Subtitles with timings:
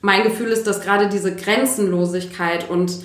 [0.00, 3.00] Mein Gefühl ist, dass gerade diese Grenzenlosigkeit und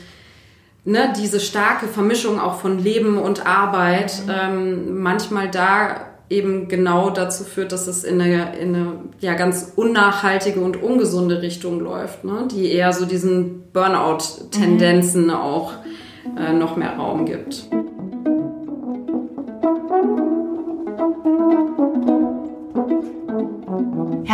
[0.85, 4.31] ne, diese starke Vermischung auch von Leben und Arbeit mhm.
[4.31, 9.73] ähm, manchmal da eben genau dazu führt, dass es in eine, in eine ja, ganz
[9.75, 12.47] unnachhaltige und ungesunde Richtung läuft, ne?
[12.49, 15.31] die eher so diesen Burnout-Tendenzen mhm.
[15.31, 15.73] auch
[16.37, 17.67] äh, noch mehr Raum gibt.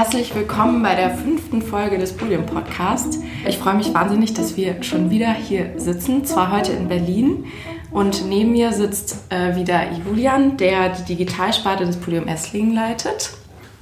[0.02, 3.20] Herzlich willkommen bei der fünften Folge des Podium Podcasts.
[3.48, 7.46] Ich freue mich wahnsinnig, dass wir schon wieder hier sitzen, zwar heute in Berlin.
[7.92, 13.30] Und neben mir sitzt äh, wieder Julian, der die Digitalsparte des Podium Esslingen leitet.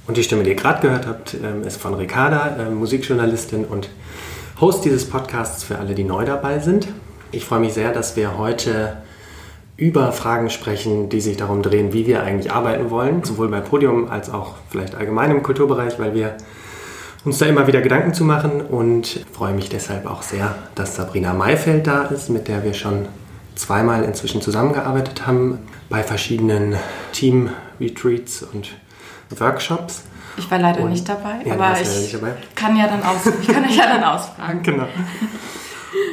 [0.07, 3.87] Und die Stimme, die ihr gerade gehört habt, ähm, ist von Ricarda, äh, Musikjournalistin und
[4.59, 6.89] Host dieses Podcasts für alle, die neu dabei sind.
[7.31, 8.97] Ich freue mich sehr, dass wir heute
[9.79, 14.09] über Fragen sprechen, die sich darum drehen, wie wir eigentlich arbeiten wollen, sowohl bei Podium
[14.09, 16.35] als auch vielleicht allgemein im Kulturbereich, weil wir
[17.23, 21.33] uns da immer wieder Gedanken zu machen und freue mich deshalb auch sehr, dass Sabrina
[21.33, 23.07] Mayfeld da ist, mit der wir schon
[23.55, 25.59] zweimal inzwischen zusammengearbeitet haben
[25.89, 26.75] bei verschiedenen
[27.13, 28.71] Team-Retreats und
[29.37, 30.03] Workshops.
[30.37, 32.33] Ich war leider und, nicht dabei, ja, aber ich dabei.
[32.55, 34.61] kann ja dann aus, ich kann euch ja dann ausfragen.
[34.63, 34.87] genau.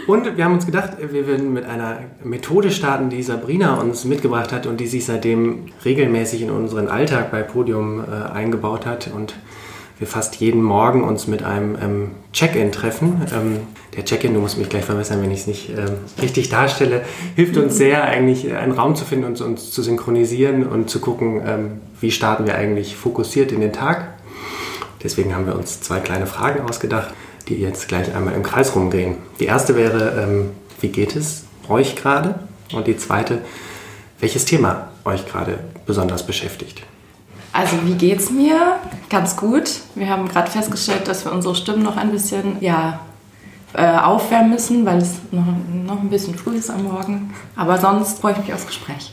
[0.07, 4.53] Und wir haben uns gedacht, wir würden mit einer Methode starten, die Sabrina uns mitgebracht
[4.53, 9.35] hat und die sich seitdem regelmäßig in unseren Alltag bei Podium äh, eingebaut hat und
[9.99, 13.23] wir fast jeden Morgen uns mit einem ähm, Check-in treffen.
[13.35, 13.61] Ähm,
[13.97, 17.03] der Check-in, du musst mich gleich verbessern, wenn ich es nicht ähm, richtig darstelle,
[17.35, 21.43] hilft uns sehr eigentlich einen Raum zu finden und uns zu synchronisieren und zu gucken,
[21.47, 24.09] ähm, wie starten wir eigentlich fokussiert in den Tag.
[25.03, 27.15] Deswegen haben wir uns zwei kleine Fragen ausgedacht
[27.49, 29.17] die jetzt gleich einmal im Kreis rumgehen.
[29.41, 32.35] Die erste wäre, ähm, wie geht es euch gerade?
[32.73, 33.39] Und die zweite,
[34.19, 36.83] welches Thema euch gerade besonders beschäftigt?
[37.53, 38.77] Also wie geht es mir?
[39.09, 39.81] Ganz gut.
[39.95, 43.01] Wir haben gerade festgestellt, dass wir unsere Stimmen noch ein bisschen ja,
[43.73, 45.47] äh, aufwärmen müssen, weil es noch,
[45.87, 47.33] noch ein bisschen früh ist am Morgen.
[47.55, 49.13] Aber sonst freue ich mich aufs Gespräch.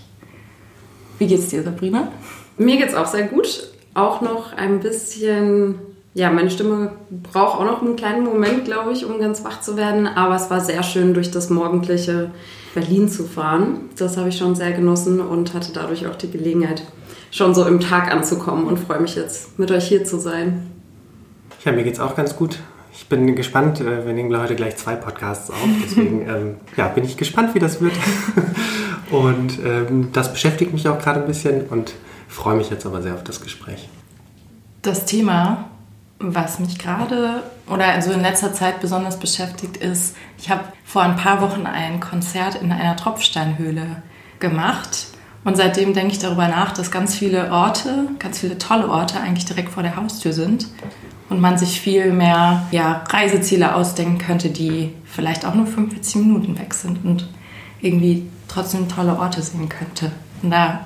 [1.20, 2.10] Wie geht es dir, Sabrina?
[2.58, 3.70] Mir geht es auch sehr gut.
[3.94, 5.76] Auch noch ein bisschen
[6.16, 9.78] ja, meine Stimme braucht auch noch einen kleinen Moment, glaube ich, um ganz wach zu
[9.78, 10.06] werden.
[10.06, 12.30] Aber es war sehr schön, durch das morgendliche
[12.76, 13.90] Berlin zu fahren.
[13.98, 16.84] Das habe ich schon sehr genossen und hatte dadurch auch die Gelegenheit,
[17.32, 20.70] schon so im Tag anzukommen und freue mich jetzt, mit euch hier zu sein.
[21.66, 22.60] Ja, mir geht es auch ganz gut.
[22.94, 25.68] Ich bin gespannt, äh, wir nehmen heute gleich zwei Podcasts auf.
[25.84, 27.94] Deswegen ähm, ja, bin ich gespannt, wie das wird.
[29.10, 31.94] und ähm, das beschäftigt mich auch gerade ein bisschen und
[32.28, 33.90] freue mich jetzt aber sehr auf das Gespräch.
[34.84, 35.70] Das Thema
[36.24, 41.16] was mich gerade oder also in letzter Zeit besonders beschäftigt ist, ich habe vor ein
[41.16, 44.02] paar Wochen ein Konzert in einer Tropfsteinhöhle
[44.40, 45.08] gemacht.
[45.44, 49.46] Und seitdem denke ich darüber nach, dass ganz viele Orte, ganz viele tolle Orte eigentlich
[49.46, 50.68] direkt vor der Haustür sind.
[51.30, 56.58] Und man sich viel mehr ja, Reiseziele ausdenken könnte, die vielleicht auch nur 45 Minuten
[56.60, 57.28] weg sind und
[57.82, 60.12] irgendwie trotzdem tolle Orte sehen könnte.
[60.42, 60.86] Und da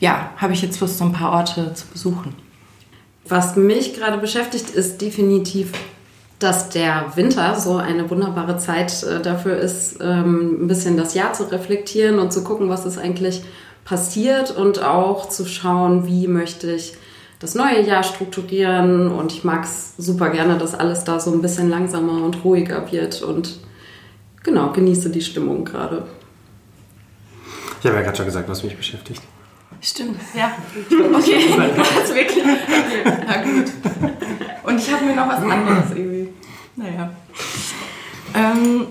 [0.00, 2.34] ja, habe ich jetzt Lust, so ein paar Orte zu besuchen.
[3.28, 5.72] Was mich gerade beschäftigt, ist definitiv,
[6.38, 11.32] dass der Winter so eine wunderbare Zeit äh, dafür ist, ähm, ein bisschen das Jahr
[11.32, 13.42] zu reflektieren und zu gucken, was ist eigentlich
[13.84, 16.94] passiert und auch zu schauen, wie möchte ich
[17.40, 19.10] das neue Jahr strukturieren.
[19.10, 22.90] Und ich mag es super gerne, dass alles da so ein bisschen langsamer und ruhiger
[22.92, 23.58] wird und
[24.42, 26.04] genau, genieße die Stimmung gerade.
[27.80, 29.22] Ich habe ja gerade schon gesagt, was mich beschäftigt.
[29.80, 30.52] Stimmt, ja.
[30.88, 32.44] Okay, das wirklich.
[32.44, 33.72] Okay, na gut.
[34.64, 36.28] Und ich habe mir noch was anderes irgendwie.
[36.76, 37.10] Naja.
[38.34, 38.86] Ähm,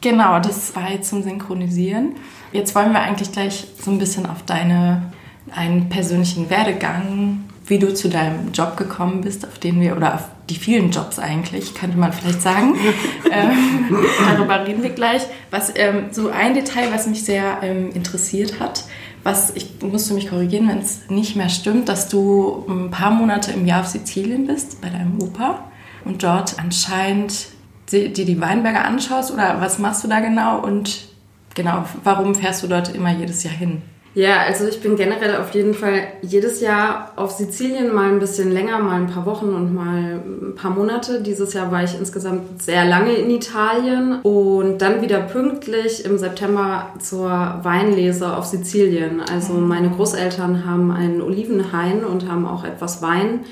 [0.00, 2.16] genau, das war jetzt zum Synchronisieren.
[2.52, 5.12] Jetzt wollen wir eigentlich gleich so ein bisschen auf deine,
[5.54, 10.24] einen persönlichen Werdegang, wie du zu deinem Job gekommen bist, auf den wir, oder auf
[10.48, 12.74] die vielen Jobs eigentlich, könnte man vielleicht sagen.
[13.30, 13.98] ähm,
[14.30, 15.22] darüber reden wir gleich.
[15.50, 18.84] Was, ähm, so ein Detail, was mich sehr ähm, interessiert hat,
[19.22, 23.52] was, ich musste mich korrigieren, wenn es nicht mehr stimmt, dass du ein paar Monate
[23.52, 25.64] im Jahr auf Sizilien bist, bei deinem Opa
[26.04, 27.48] und dort anscheinend
[27.90, 31.06] dir die Weinberge anschaust oder was machst du da genau und
[31.54, 33.82] genau, warum fährst du dort immer jedes Jahr hin?
[34.18, 38.50] Ja, also ich bin generell auf jeden Fall jedes Jahr auf Sizilien mal ein bisschen
[38.50, 41.22] länger, mal ein paar Wochen und mal ein paar Monate.
[41.22, 46.88] Dieses Jahr war ich insgesamt sehr lange in Italien und dann wieder pünktlich im September
[46.98, 47.30] zur
[47.62, 49.20] Weinlese auf Sizilien.
[49.20, 49.68] Also mhm.
[49.68, 53.44] meine Großeltern haben einen Olivenhain und haben auch etwas Wein.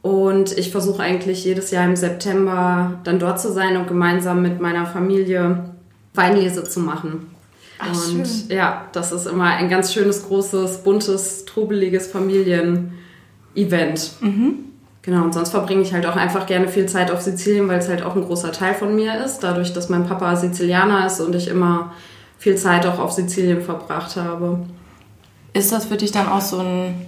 [0.00, 4.60] Und ich versuche eigentlich jedes Jahr im September dann dort zu sein und gemeinsam mit
[4.60, 5.70] meiner Familie
[6.14, 7.33] Weinlese zu machen.
[7.92, 8.48] Ach, und schön.
[8.48, 14.12] ja, das ist immer ein ganz schönes, großes, buntes, trubeliges Familien-Event.
[14.20, 14.54] Mhm.
[15.02, 17.88] Genau, und sonst verbringe ich halt auch einfach gerne viel Zeit auf Sizilien, weil es
[17.88, 19.40] halt auch ein großer Teil von mir ist.
[19.40, 21.92] Dadurch, dass mein Papa Sizilianer ist und ich immer
[22.38, 24.60] viel Zeit auch auf Sizilien verbracht habe.
[25.52, 27.06] Ist das für dich dann auch so ein,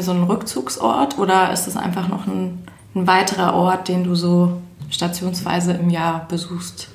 [0.00, 2.58] so ein Rückzugsort oder ist das einfach noch ein,
[2.94, 4.60] ein weiterer Ort, den du so
[4.90, 6.88] stationsweise im Jahr besuchst?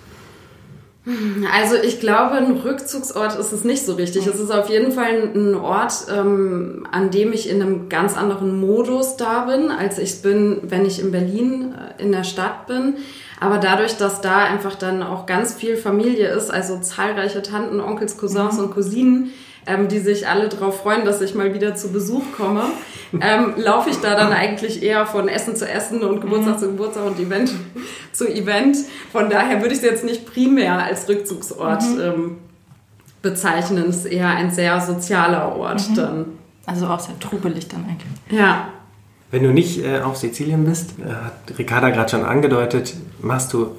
[1.54, 4.26] Also ich glaube, ein Rückzugsort ist es nicht so richtig.
[4.26, 8.60] Es ist auf jeden Fall ein Ort, ähm, an dem ich in einem ganz anderen
[8.60, 12.96] Modus da bin, als ich bin, wenn ich in Berlin äh, in der Stadt bin.
[13.40, 18.18] Aber dadurch, dass da einfach dann auch ganz viel Familie ist, also zahlreiche Tanten, Onkels,
[18.18, 18.64] Cousins mhm.
[18.64, 19.32] und Cousinen,
[19.68, 22.64] ähm, die sich alle darauf freuen, dass ich mal wieder zu Besuch komme,
[23.20, 26.60] ähm, laufe ich da dann eigentlich eher von Essen zu Essen und Geburtstag mhm.
[26.60, 27.52] zu Geburtstag und Event
[28.12, 28.78] zu Event.
[29.12, 32.02] Von daher würde ich es jetzt nicht primär als Rückzugsort mhm.
[32.02, 32.38] ähm,
[33.22, 33.86] bezeichnen.
[33.90, 35.96] Es ist eher ein sehr sozialer Ort mhm.
[35.96, 36.26] dann.
[36.66, 38.40] Also auch sehr trubelig dann eigentlich.
[38.40, 38.70] Ja.
[39.32, 43.72] Wenn du nicht äh, auf Sizilien bist, äh, hat Ricarda gerade schon angedeutet, machst du,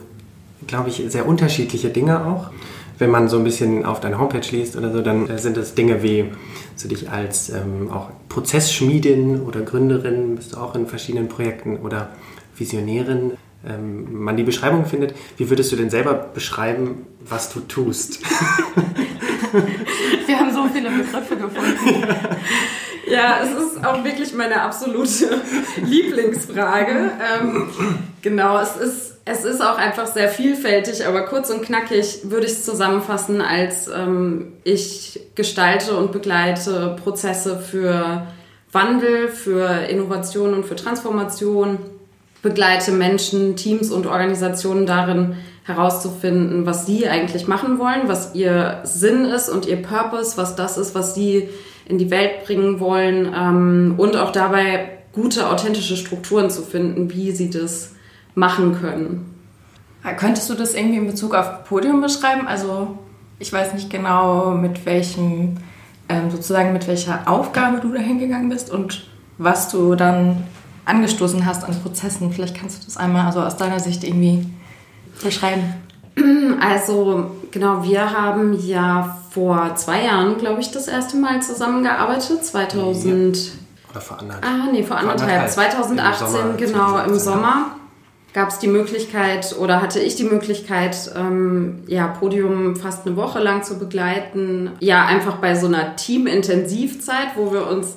[0.67, 2.50] glaube ich, sehr unterschiedliche Dinge auch
[2.98, 5.75] wenn man so ein bisschen auf deine Homepage liest oder so, dann äh, sind das
[5.75, 6.31] Dinge wie,
[6.81, 12.10] du dich als ähm, auch Prozessschmiedin oder Gründerin, bist du auch in verschiedenen Projekten oder
[12.56, 13.32] Visionärin,
[13.66, 15.14] ähm, man die Beschreibung findet.
[15.37, 18.20] Wie würdest du denn selber beschreiben, was du tust?
[20.26, 22.06] Wir haben so viele Begriffe gefunden.
[23.08, 25.40] Ja, es ist auch wirklich meine absolute
[25.84, 27.12] Lieblingsfrage.
[27.40, 27.69] Ähm,
[28.20, 32.52] genau, es ist es ist auch einfach sehr vielfältig, aber kurz und knackig würde ich
[32.52, 38.28] es zusammenfassen als ähm, ich gestalte und begleite Prozesse für
[38.70, 41.78] Wandel, für Innovation und für Transformation,
[42.40, 45.34] begleite Menschen, Teams und Organisationen darin
[45.64, 50.79] herauszufinden, was sie eigentlich machen wollen, was ihr Sinn ist und ihr Purpose, was das
[50.79, 51.49] ist, was sie
[51.88, 57.32] in die Welt bringen wollen ähm, und auch dabei gute, authentische Strukturen zu finden, wie
[57.32, 57.95] sie das
[58.37, 59.35] machen können.
[60.19, 62.47] Könntest du das irgendwie in Bezug auf Podium beschreiben?
[62.47, 62.97] Also
[63.41, 65.56] ich weiß nicht genau, mit welchem,
[66.09, 70.44] ähm, sozusagen mit welcher Aufgabe du da hingegangen bist und was du dann
[70.85, 72.33] angestoßen hast an Prozessen.
[72.33, 74.47] Vielleicht kannst du das einmal also aus deiner Sicht irgendwie
[75.23, 75.75] beschreiben.
[76.61, 82.44] Also genau, wir haben ja vor zwei Jahren, glaube ich, das erste Mal zusammengearbeitet.
[82.44, 83.37] 2000.
[83.37, 83.43] Ja.
[83.91, 84.44] Oder vor anderthalb.
[84.47, 85.50] Ah, nee, vor anderthalb.
[85.50, 87.67] 2018, im genau, 2018, im Sommer
[88.37, 93.38] gab es die Möglichkeit oder hatte ich die Möglichkeit, ähm, ja, Podium fast eine Woche
[93.38, 94.73] lang zu begleiten.
[94.81, 97.97] Ja, einfach bei so einer Teamintensivzeit, wo wir uns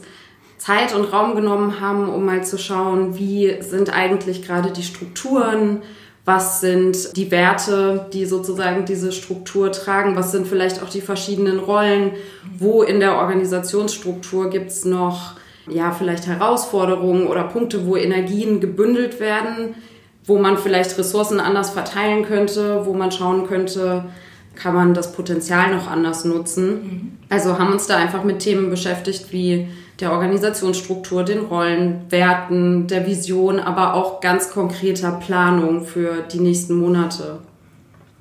[0.57, 5.81] Zeit und Raum genommen haben, um mal zu schauen, wie sind eigentlich gerade die Strukturen,
[6.23, 11.59] was sind die Werte, die sozusagen diese Struktur tragen, was sind vielleicht auch die verschiedenen
[11.59, 12.11] Rollen,
[12.57, 15.33] wo in der Organisationsstruktur gibt es noch
[15.67, 19.75] ja, vielleicht Herausforderungen oder Punkte, wo Energien gebündelt werden
[20.29, 24.05] wo man vielleicht Ressourcen anders verteilen könnte, wo man schauen könnte,
[24.55, 26.67] kann man das Potenzial noch anders nutzen.
[26.67, 27.11] Mhm.
[27.29, 29.67] Also haben uns da einfach mit Themen beschäftigt wie
[29.99, 36.75] der Organisationsstruktur, den Rollen, Werten, der Vision, aber auch ganz konkreter Planung für die nächsten
[36.75, 37.39] Monate.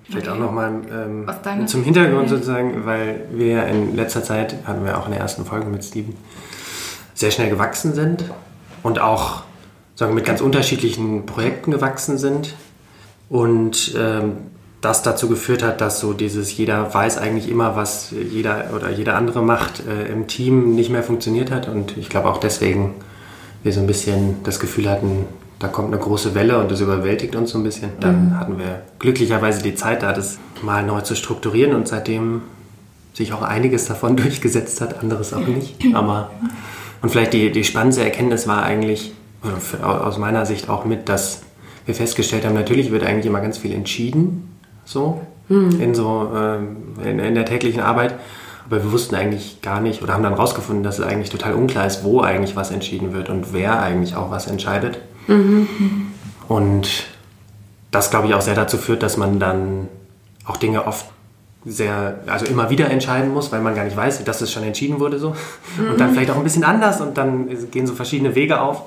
[0.04, 0.37] Vielleicht okay.
[0.37, 5.04] auch nochmal ähm, zum Hintergrund sozusagen, weil wir ja in letzter Zeit, hatten wir auch
[5.04, 6.16] in der ersten Folge mit Steven,
[7.14, 8.25] sehr schnell gewachsen sind
[8.82, 9.43] und auch
[9.99, 12.55] sagen, mit ganz unterschiedlichen Projekten gewachsen sind
[13.29, 14.35] und ähm,
[14.81, 19.17] das dazu geführt hat, dass so dieses jeder weiß eigentlich immer, was jeder oder jeder
[19.17, 22.95] andere macht, äh, im Team nicht mehr funktioniert hat und ich glaube auch deswegen
[23.64, 25.26] wir so ein bisschen das Gefühl hatten,
[25.59, 27.90] da kommt eine große Welle und das überwältigt uns so ein bisschen.
[27.99, 28.38] Dann mhm.
[28.38, 32.43] hatten wir glücklicherweise die Zeit da, das mal neu zu strukturieren und seitdem
[33.14, 35.75] sich auch einiges davon durchgesetzt hat, anderes auch nicht.
[35.93, 36.31] Aber
[37.02, 39.12] und vielleicht die, die spannendste Erkenntnis war eigentlich,
[39.83, 41.42] aus meiner Sicht auch mit, dass
[41.87, 45.80] wir festgestellt haben, natürlich wird eigentlich immer ganz viel entschieden, so mhm.
[45.80, 48.14] in so äh, in, in, der täglichen Arbeit,
[48.66, 51.87] aber wir wussten eigentlich gar nicht oder haben dann rausgefunden, dass es eigentlich total unklar
[51.87, 54.99] ist, wo eigentlich was entschieden wird und wer eigentlich auch was entscheidet.
[55.26, 55.68] Mhm.
[56.49, 57.07] Und
[57.90, 59.88] das glaube ich auch sehr dazu führt, dass man dann
[60.45, 61.07] auch Dinge oft
[61.64, 65.00] sehr, also immer wieder entscheiden muss, weil man gar nicht weiß, dass es schon entschieden
[65.00, 65.35] wurde so.
[65.76, 65.90] Mhm.
[65.92, 68.83] Und dann vielleicht auch ein bisschen anders und dann gehen so verschiedene Wege auf.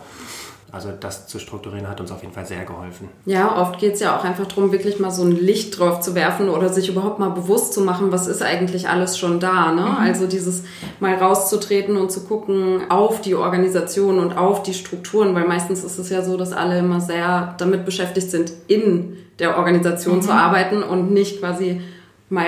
[0.73, 3.09] Also das zu strukturieren hat uns auf jeden Fall sehr geholfen.
[3.25, 6.15] Ja, oft geht es ja auch einfach darum, wirklich mal so ein Licht drauf zu
[6.15, 9.73] werfen oder sich überhaupt mal bewusst zu machen, was ist eigentlich alles schon da.
[9.73, 9.81] Ne?
[9.81, 9.97] Mhm.
[9.97, 10.63] Also dieses
[11.01, 15.97] mal rauszutreten und zu gucken auf die Organisation und auf die Strukturen, weil meistens ist
[15.97, 20.21] es ja so, dass alle immer sehr damit beschäftigt sind, in der Organisation mhm.
[20.21, 21.81] zu arbeiten und nicht quasi
[22.29, 22.47] mal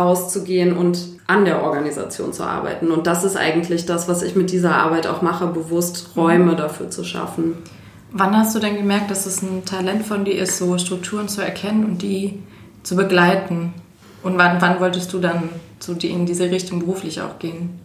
[0.00, 2.90] rauszugehen und an der Organisation zu arbeiten.
[2.90, 6.90] Und das ist eigentlich das, was ich mit dieser Arbeit auch mache, bewusst Räume dafür
[6.90, 7.58] zu schaffen.
[8.12, 11.42] Wann hast du denn gemerkt, dass es ein Talent von dir ist, so Strukturen zu
[11.42, 12.42] erkennen und die
[12.82, 13.72] zu begleiten?
[14.22, 17.78] Und wann, wann wolltest du dann so in diese Richtung beruflich auch gehen?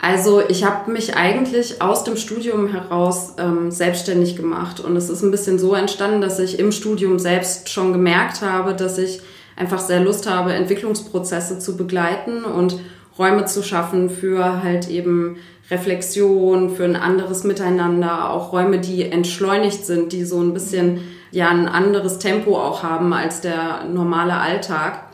[0.00, 5.22] Also ich habe mich eigentlich aus dem Studium heraus ähm, selbstständig gemacht und es ist
[5.22, 9.22] ein bisschen so entstanden, dass ich im Studium selbst schon gemerkt habe, dass ich
[9.56, 12.78] einfach sehr Lust habe, Entwicklungsprozesse zu begleiten und
[13.18, 15.36] Räume zu schaffen für halt eben
[15.70, 21.48] Reflexion, für ein anderes Miteinander, auch Räume, die entschleunigt sind, die so ein bisschen ja
[21.48, 25.04] ein anderes Tempo auch haben als der normale Alltag.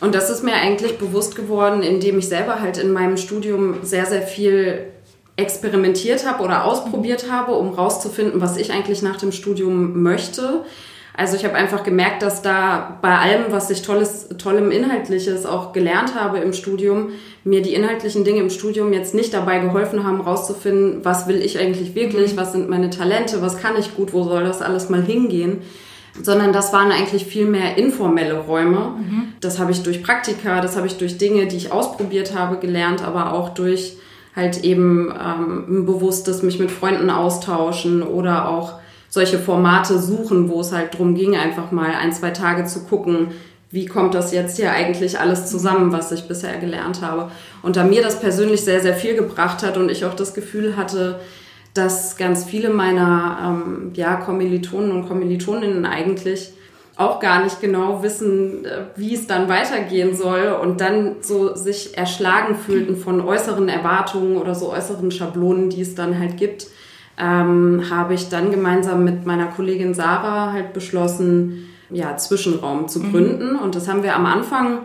[0.00, 4.06] Und das ist mir eigentlich bewusst geworden, indem ich selber halt in meinem Studium sehr,
[4.06, 4.86] sehr viel
[5.36, 10.64] experimentiert habe oder ausprobiert habe, um rauszufinden, was ich eigentlich nach dem Studium möchte.
[11.16, 15.72] Also ich habe einfach gemerkt, dass da bei allem, was ich tolles, tollem Inhaltliches auch
[15.72, 17.10] gelernt habe im Studium,
[17.42, 21.58] mir die inhaltlichen Dinge im Studium jetzt nicht dabei geholfen haben, rauszufinden, was will ich
[21.58, 25.02] eigentlich wirklich, was sind meine Talente, was kann ich gut, wo soll das alles mal
[25.02, 25.62] hingehen
[26.22, 28.94] sondern das waren eigentlich viel mehr informelle Räume.
[28.96, 29.32] Mhm.
[29.40, 33.02] Das habe ich durch Praktika, das habe ich durch Dinge, die ich ausprobiert habe, gelernt,
[33.02, 33.96] aber auch durch
[34.34, 38.74] halt eben ähm, ein bewusstes mich mit Freunden austauschen oder auch
[39.16, 43.28] solche Formate suchen, wo es halt darum ging, einfach mal ein, zwei Tage zu gucken,
[43.70, 47.30] wie kommt das jetzt hier eigentlich alles zusammen, was ich bisher gelernt habe.
[47.62, 50.76] Und da mir das persönlich sehr, sehr viel gebracht hat und ich auch das Gefühl
[50.76, 51.18] hatte,
[51.72, 56.52] dass ganz viele meiner ähm, ja, Kommilitonen und Kommilitoninnen eigentlich
[56.96, 61.96] auch gar nicht genau wissen, äh, wie es dann weitergehen soll und dann so sich
[61.96, 66.66] erschlagen fühlten von äußeren Erwartungen oder so äußeren Schablonen, die es dann halt gibt,
[67.18, 73.12] ähm, habe ich dann gemeinsam mit meiner Kollegin Sarah halt beschlossen, ja, Zwischenraum zu mhm.
[73.12, 73.52] gründen.
[73.54, 73.58] Mhm.
[73.58, 74.78] Und das haben wir am Anfang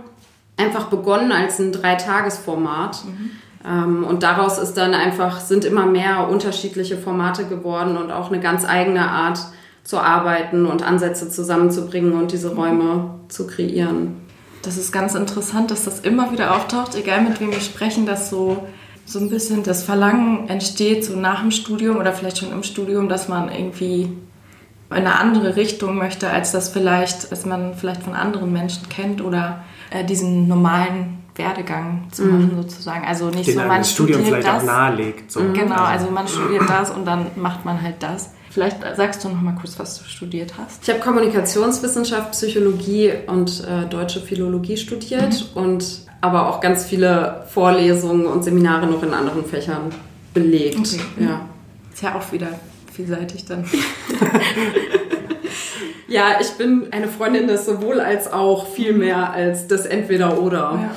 [0.57, 3.05] einfach begonnen als ein Dreitagesformat.
[3.05, 3.31] Mhm
[3.67, 8.41] ähm, und daraus ist dann einfach, sind immer mehr unterschiedliche Formate geworden und auch eine
[8.41, 9.39] ganz eigene Art
[9.83, 14.21] zu arbeiten und Ansätze zusammenzubringen und diese Räume zu kreieren.
[14.61, 18.29] Das ist ganz interessant, dass das immer wieder auftaucht, egal mit wem wir sprechen, dass
[18.29, 18.67] so,
[19.11, 23.09] so ein bisschen das Verlangen entsteht, so nach dem Studium oder vielleicht schon im Studium,
[23.09, 28.13] dass man irgendwie in eine andere Richtung möchte, als das vielleicht, als man vielleicht von
[28.13, 32.31] anderen Menschen kennt oder äh, diesen normalen Werdegang zu mhm.
[32.31, 33.05] machen, sozusagen.
[33.05, 35.31] Also nicht Den so, man das Studium vielleicht das, auch nahelegt.
[35.31, 35.41] So.
[35.53, 38.31] Genau, also man studiert das und dann macht man halt das.
[38.49, 40.83] Vielleicht sagst du noch mal kurz, was du studiert hast.
[40.83, 45.61] Ich habe Kommunikationswissenschaft, Psychologie und äh, deutsche Philologie studiert mhm.
[45.61, 49.89] und aber auch ganz viele Vorlesungen und Seminare noch in anderen Fächern
[50.33, 50.79] belegt.
[50.79, 51.01] Okay.
[51.19, 51.41] Ja.
[51.91, 52.47] Ist ja auch wieder
[52.93, 53.65] vielseitig dann.
[56.07, 60.57] ja, ich bin eine Freundin des sowohl als auch viel mehr als das Entweder-Oder.
[60.57, 60.91] Ja.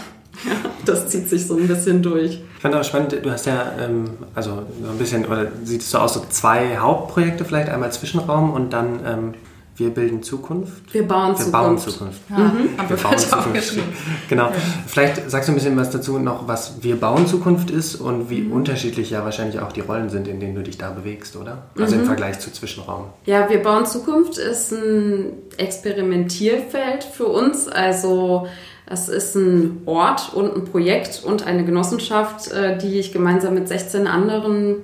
[0.44, 0.52] Ja,
[0.84, 2.42] das zieht sich so ein bisschen durch.
[2.56, 5.90] Ich fand auch spannend, du hast ja, ähm, also so ein bisschen, oder sieht es
[5.90, 9.34] so aus, so zwei Hauptprojekte vielleicht, einmal Zwischenraum und dann ähm,
[9.76, 10.94] wir bilden Zukunft.
[10.94, 11.52] Wir bauen wir Zukunft.
[11.52, 12.20] Bauen Zukunft.
[12.30, 12.70] Ja, mhm.
[12.88, 13.74] Wir bauen Zukunft.
[14.28, 14.44] Genau.
[14.44, 14.52] Ja.
[14.86, 18.42] Vielleicht sagst du ein bisschen was dazu noch, was wir bauen Zukunft ist und wie
[18.42, 18.52] mhm.
[18.52, 21.64] unterschiedlich ja wahrscheinlich auch die Rollen sind, in denen du dich da bewegst, oder?
[21.78, 22.02] Also mhm.
[22.02, 23.06] im Vergleich zu Zwischenraum.
[23.26, 27.66] Ja, wir bauen Zukunft ist ein Experimentierfeld für uns.
[27.68, 28.46] Also
[28.86, 33.66] es ist ein Ort und ein Projekt und eine Genossenschaft, äh, die ich gemeinsam mit
[33.66, 34.76] 16 anderen,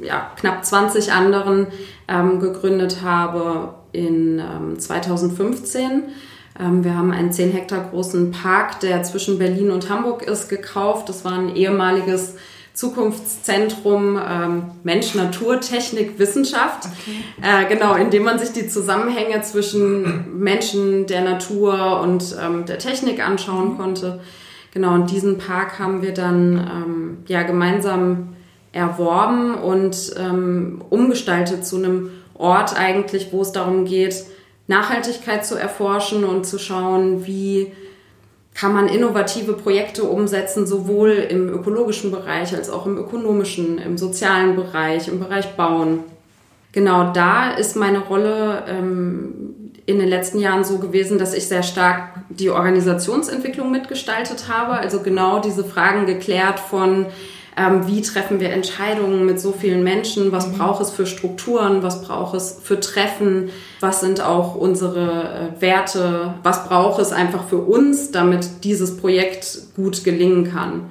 [0.00, 1.68] ja, knapp 20 anderen
[2.08, 6.02] ähm, gegründet habe in ähm, 2015.
[6.60, 11.08] Ähm, wir haben einen 10 Hektar großen Park, der zwischen Berlin und Hamburg ist, gekauft.
[11.08, 12.34] Das war ein ehemaliges
[12.74, 16.86] Zukunftszentrum ähm, Mensch, Natur, Technik, Wissenschaft.
[16.86, 17.66] Okay.
[17.66, 23.24] Äh, genau, indem man sich die Zusammenhänge zwischen Menschen, der Natur und ähm, der Technik
[23.24, 23.76] anschauen mhm.
[23.76, 24.20] konnte.
[24.72, 28.34] Genau, und diesen Park haben wir dann ähm, ja gemeinsam
[28.72, 32.10] erworben und ähm, umgestaltet zu einem
[32.44, 34.24] Ort eigentlich, wo es darum geht,
[34.66, 37.72] Nachhaltigkeit zu erforschen und zu schauen, wie
[38.54, 44.56] kann man innovative Projekte umsetzen, sowohl im ökologischen Bereich als auch im ökonomischen, im sozialen
[44.56, 46.00] Bereich, im Bereich Bauen.
[46.72, 51.62] Genau da ist meine Rolle ähm, in den letzten Jahren so gewesen, dass ich sehr
[51.62, 57.06] stark die Organisationsentwicklung mitgestaltet habe, also genau diese Fragen geklärt von
[57.56, 60.58] ähm, wie treffen wir Entscheidungen mit so vielen Menschen, was mhm.
[60.58, 66.34] braucht es für Strukturen, was braucht es für Treffen, was sind auch unsere äh, Werte,
[66.42, 70.90] was braucht es einfach für uns, damit dieses Projekt gut gelingen kann.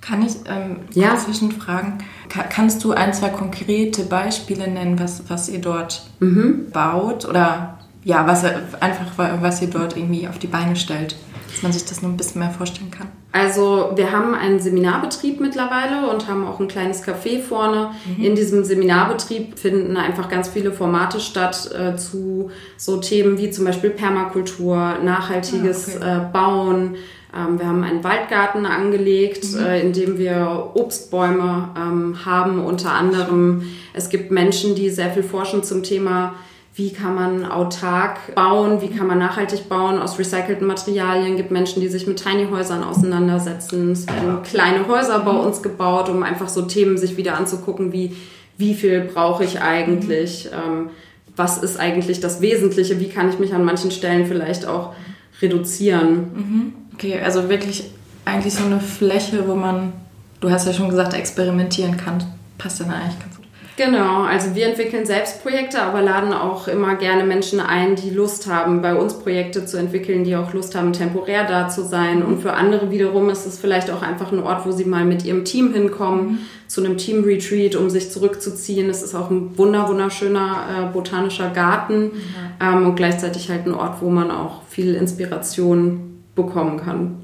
[0.00, 1.16] Kann ich ähm, ja.
[1.16, 1.98] zwischenfragen?
[2.28, 6.70] Ka kannst du ein, zwei konkrete Beispiele nennen, was, was ihr dort mhm.
[6.72, 8.44] baut oder ja, was
[8.80, 11.16] einfach was ihr dort irgendwie auf die Beine stellt,
[11.50, 13.08] dass man sich das nur ein bisschen mehr vorstellen kann?
[13.32, 17.90] Also wir haben einen Seminarbetrieb mittlerweile und haben auch ein kleines Café vorne.
[18.16, 18.24] Mhm.
[18.24, 23.64] In diesem Seminarbetrieb finden einfach ganz viele Formate statt äh, zu so Themen wie zum
[23.64, 26.16] Beispiel Permakultur, nachhaltiges ah, okay.
[26.16, 26.96] äh, Bauen.
[27.36, 29.64] Ähm, wir haben einen Waldgarten angelegt, mhm.
[29.64, 33.62] äh, in dem wir Obstbäume ähm, haben unter anderem.
[33.92, 36.34] Es gibt Menschen, die sehr viel forschen zum Thema
[36.80, 41.32] wie kann man autark bauen, wie kann man nachhaltig bauen aus recycelten Materialien.
[41.32, 43.92] Es gibt Menschen, die sich mit Tiny Häusern auseinandersetzen.
[43.92, 48.16] Es werden kleine Häuser bei uns gebaut, um einfach so Themen sich wieder anzugucken, wie
[48.56, 50.90] wie viel brauche ich eigentlich, ähm,
[51.34, 54.94] was ist eigentlich das Wesentliche, wie kann ich mich an manchen Stellen vielleicht auch
[55.40, 56.12] reduzieren.
[56.34, 56.72] Mhm.
[56.94, 57.84] Okay, also wirklich
[58.24, 59.94] eigentlich so eine Fläche, wo man,
[60.40, 62.22] du hast ja schon gesagt, experimentieren kann,
[62.58, 63.39] passt dann eigentlich ganz
[63.80, 68.46] Genau, also wir entwickeln selbst Projekte, aber laden auch immer gerne Menschen ein, die Lust
[68.46, 72.22] haben, bei uns Projekte zu entwickeln, die auch Lust haben, temporär da zu sein.
[72.22, 75.24] Und für andere wiederum ist es vielleicht auch einfach ein Ort, wo sie mal mit
[75.24, 76.38] ihrem Team hinkommen, mhm.
[76.66, 78.90] zu einem Team-Retreat, um sich zurückzuziehen.
[78.90, 82.12] Es ist auch ein wunder wunderschöner äh, botanischer Garten mhm.
[82.60, 87.19] ähm, und gleichzeitig halt ein Ort, wo man auch viel Inspiration bekommen kann.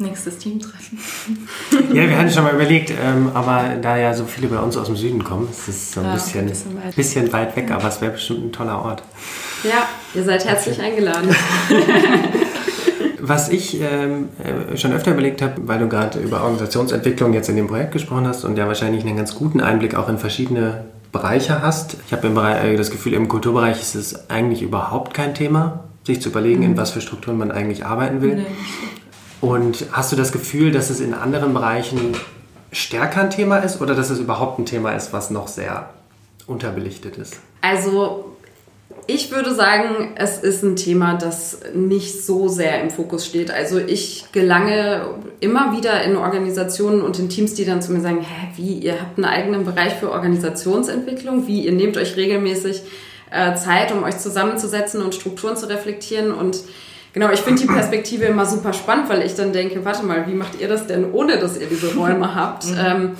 [0.00, 0.98] Nächstes Teamtreffen.
[1.92, 4.86] ja, wir hatten schon mal überlegt, ähm, aber da ja so viele bei uns aus
[4.86, 6.96] dem Süden kommen, ist es so ein, ja, bisschen, ein bisschen, weit.
[6.96, 7.56] bisschen, weit.
[7.56, 9.02] weg, aber es wäre bestimmt ein toller Ort.
[9.64, 11.34] Ja, ihr seid herzlich eingeladen.
[13.20, 17.56] Was ich ähm, äh, schon öfter überlegt habe, weil du gerade über Organisationsentwicklung jetzt in
[17.56, 21.60] dem Projekt gesprochen hast und ja wahrscheinlich einen ganz guten Einblick auch in verschiedene Bereiche
[21.60, 21.96] hast.
[22.06, 26.28] Ich habe äh, das Gefühl, im Kulturbereich ist es eigentlich überhaupt kein Thema, sich zu
[26.28, 26.76] überlegen, in mhm.
[26.76, 28.36] was für Strukturen man eigentlich arbeiten will.
[28.36, 28.46] Nee.
[29.40, 32.16] Und hast du das Gefühl, dass es in anderen Bereichen
[32.72, 35.90] stärker ein Thema ist oder dass es überhaupt ein Thema ist, was noch sehr
[36.46, 37.36] unterbelichtet ist?
[37.60, 38.36] Also
[39.06, 43.50] ich würde sagen, es ist ein Thema, das nicht so sehr im Fokus steht.
[43.50, 48.20] Also ich gelange immer wieder in Organisationen und in Teams, die dann zu mir sagen,
[48.20, 52.82] hä, wie, ihr habt einen eigenen Bereich für Organisationsentwicklung, wie, ihr nehmt euch regelmäßig
[53.30, 56.58] äh, Zeit, um euch zusammenzusetzen und Strukturen zu reflektieren und
[57.12, 60.34] Genau, ich finde die Perspektive immer super spannend, weil ich dann denke, warte mal, wie
[60.34, 62.66] macht ihr das denn, ohne dass ihr diese Räume habt?
[62.66, 62.78] Mhm.
[62.78, 63.10] Ähm,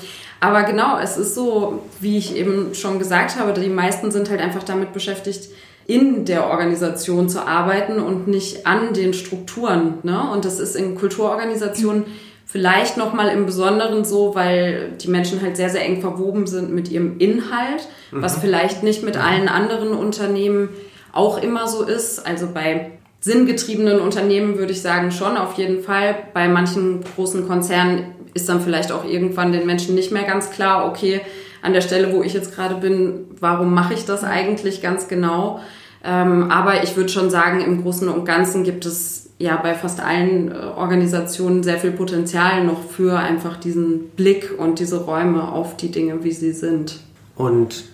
[0.40, 4.40] aber genau, es ist so, wie ich eben schon gesagt habe, die meisten sind halt
[4.40, 5.48] einfach damit beschäftigt,
[5.86, 9.94] in der Organisation zu arbeiten und nicht an den Strukturen.
[10.02, 10.30] Ne?
[10.30, 12.04] Und das ist in Kulturorganisationen
[12.44, 16.90] vielleicht nochmal im Besonderen so, weil die Menschen halt sehr, sehr eng verwoben sind mit
[16.90, 18.40] ihrem Inhalt, was mhm.
[18.42, 20.68] vielleicht nicht mit allen anderen Unternehmen
[21.12, 22.26] auch immer so ist.
[22.26, 26.16] Also bei sinngetriebenen Unternehmen würde ich sagen schon auf jeden Fall.
[26.34, 30.86] Bei manchen großen Konzernen ist dann vielleicht auch irgendwann den Menschen nicht mehr ganz klar,
[30.86, 31.20] okay,
[31.62, 35.60] an der Stelle, wo ich jetzt gerade bin, warum mache ich das eigentlich ganz genau?
[36.04, 40.00] Ähm, aber ich würde schon sagen, im Großen und Ganzen gibt es ja bei fast
[40.00, 45.76] allen äh, Organisationen sehr viel Potenzial noch für einfach diesen Blick und diese Räume auf
[45.76, 47.00] die Dinge, wie sie sind.
[47.34, 47.84] Und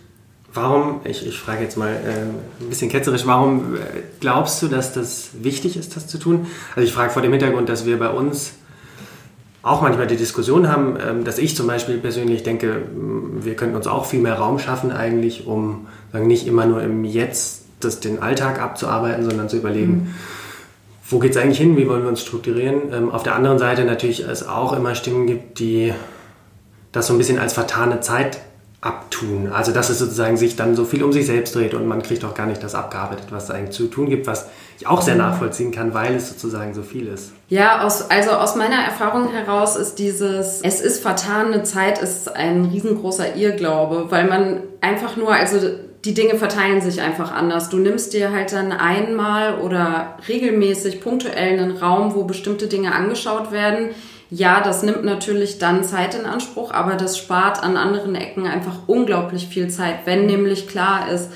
[0.55, 3.79] Warum, ich, ich frage jetzt mal äh, ein bisschen ketzerisch, warum äh,
[4.21, 6.47] glaubst du, dass das wichtig ist, das zu tun?
[6.77, 8.53] Also ich frage vor dem Hintergrund, dass wir bei uns
[9.62, 12.83] auch manchmal die Diskussion haben, ähm, dass ich zum Beispiel persönlich denke,
[13.40, 17.05] wir könnten uns auch viel mehr Raum schaffen eigentlich, um sagen, nicht immer nur im
[17.05, 20.14] Jetzt das, den Alltag abzuarbeiten, sondern zu überlegen, mhm.
[21.09, 22.93] wo geht es eigentlich hin, wie wollen wir uns strukturieren.
[22.93, 25.93] Ähm, auf der anderen Seite natürlich es auch immer Stimmen gibt, die
[26.93, 28.38] das so ein bisschen als vertane Zeit
[28.85, 29.51] abtun.
[29.51, 32.25] Also dass es sozusagen sich dann so viel um sich selbst dreht und man kriegt
[32.25, 35.14] auch gar nicht das abgearbeitet, was es eigentlich zu tun gibt, was ich auch sehr
[35.14, 37.33] nachvollziehen kann, weil es sozusagen so viel ist.
[37.49, 42.66] Ja, aus, also aus meiner Erfahrung heraus ist dieses, es ist vertane Zeit, ist ein
[42.66, 45.59] riesengroßer Irrglaube, weil man einfach nur, also
[46.05, 47.70] die Dinge verteilen sich einfach anders.
[47.70, 53.51] Du nimmst dir halt dann einmal oder regelmäßig punktuell einen Raum, wo bestimmte Dinge angeschaut
[53.51, 53.90] werden,
[54.35, 58.88] ja, das nimmt natürlich dann Zeit in Anspruch, aber das spart an anderen Ecken einfach
[58.88, 61.31] unglaublich viel Zeit, wenn nämlich klar ist,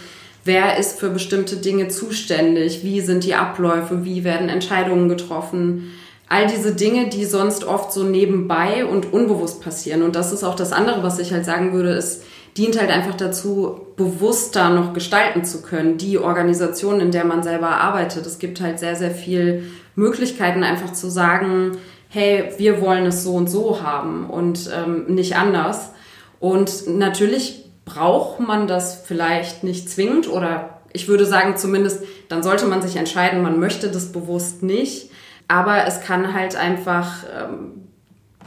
[0.44, 5.92] wer ist für bestimmte Dinge zuständig, wie sind die Abläufe, wie werden Entscheidungen getroffen.
[6.28, 10.02] All diese Dinge, die sonst oft so nebenbei und unbewusst passieren.
[10.02, 12.22] Und das ist auch das andere, was ich halt sagen würde, es
[12.56, 17.68] dient halt einfach dazu, bewusster noch gestalten zu können, die Organisation, in der man selber
[17.68, 18.26] arbeitet.
[18.26, 23.34] Es gibt halt sehr, sehr viel Möglichkeiten, einfach zu sagen, hey, wir wollen es so
[23.34, 25.92] und so haben und ähm, nicht anders.
[26.40, 32.66] Und natürlich braucht man das vielleicht nicht zwingend oder ich würde sagen zumindest, dann sollte
[32.66, 35.10] man sich entscheiden, man möchte das bewusst nicht.
[35.48, 37.88] Aber es kann halt einfach ähm,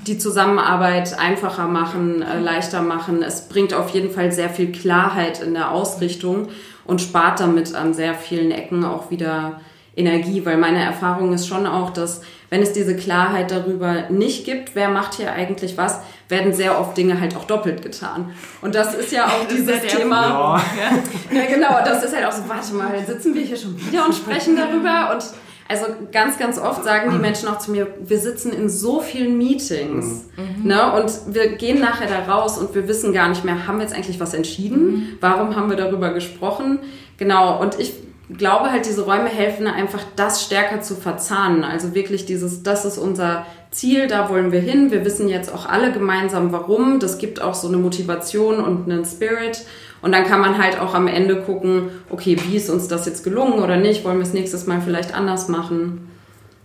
[0.07, 3.23] die Zusammenarbeit einfacher machen, äh, leichter machen.
[3.23, 6.49] Es bringt auf jeden Fall sehr viel Klarheit in der Ausrichtung
[6.85, 9.61] und spart damit an sehr vielen Ecken auch wieder
[9.95, 12.21] Energie, weil meine Erfahrung ist schon auch, dass
[12.51, 16.95] wenn es diese Klarheit darüber nicht gibt, wer macht hier eigentlich was, werden sehr oft
[16.97, 18.31] Dinge halt auch doppelt getan.
[18.61, 20.61] Und das ist ja auch dieses Thema.
[20.77, 21.39] Ja.
[21.39, 24.13] ja, genau, das ist halt auch so, warte mal, sitzen wir hier schon wieder und
[24.13, 25.23] sprechen darüber und
[25.69, 29.37] also ganz, ganz oft sagen die Menschen auch zu mir, wir sitzen in so vielen
[29.37, 30.67] Meetings mhm.
[30.67, 33.83] ne, und wir gehen nachher da raus und wir wissen gar nicht mehr, haben wir
[33.83, 34.91] jetzt eigentlich was entschieden?
[34.91, 35.07] Mhm.
[35.21, 36.79] Warum haben wir darüber gesprochen?
[37.15, 37.93] Genau, und ich
[38.37, 41.63] glaube halt, diese Räume helfen einfach, das stärker zu verzahnen.
[41.63, 44.91] Also wirklich dieses, das ist unser Ziel, da wollen wir hin.
[44.91, 46.99] Wir wissen jetzt auch alle gemeinsam, warum.
[46.99, 49.65] Das gibt auch so eine Motivation und einen Spirit.
[50.01, 53.23] Und dann kann man halt auch am Ende gucken, okay, wie ist uns das jetzt
[53.23, 54.03] gelungen oder nicht?
[54.03, 56.09] Wollen wir es nächstes Mal vielleicht anders machen?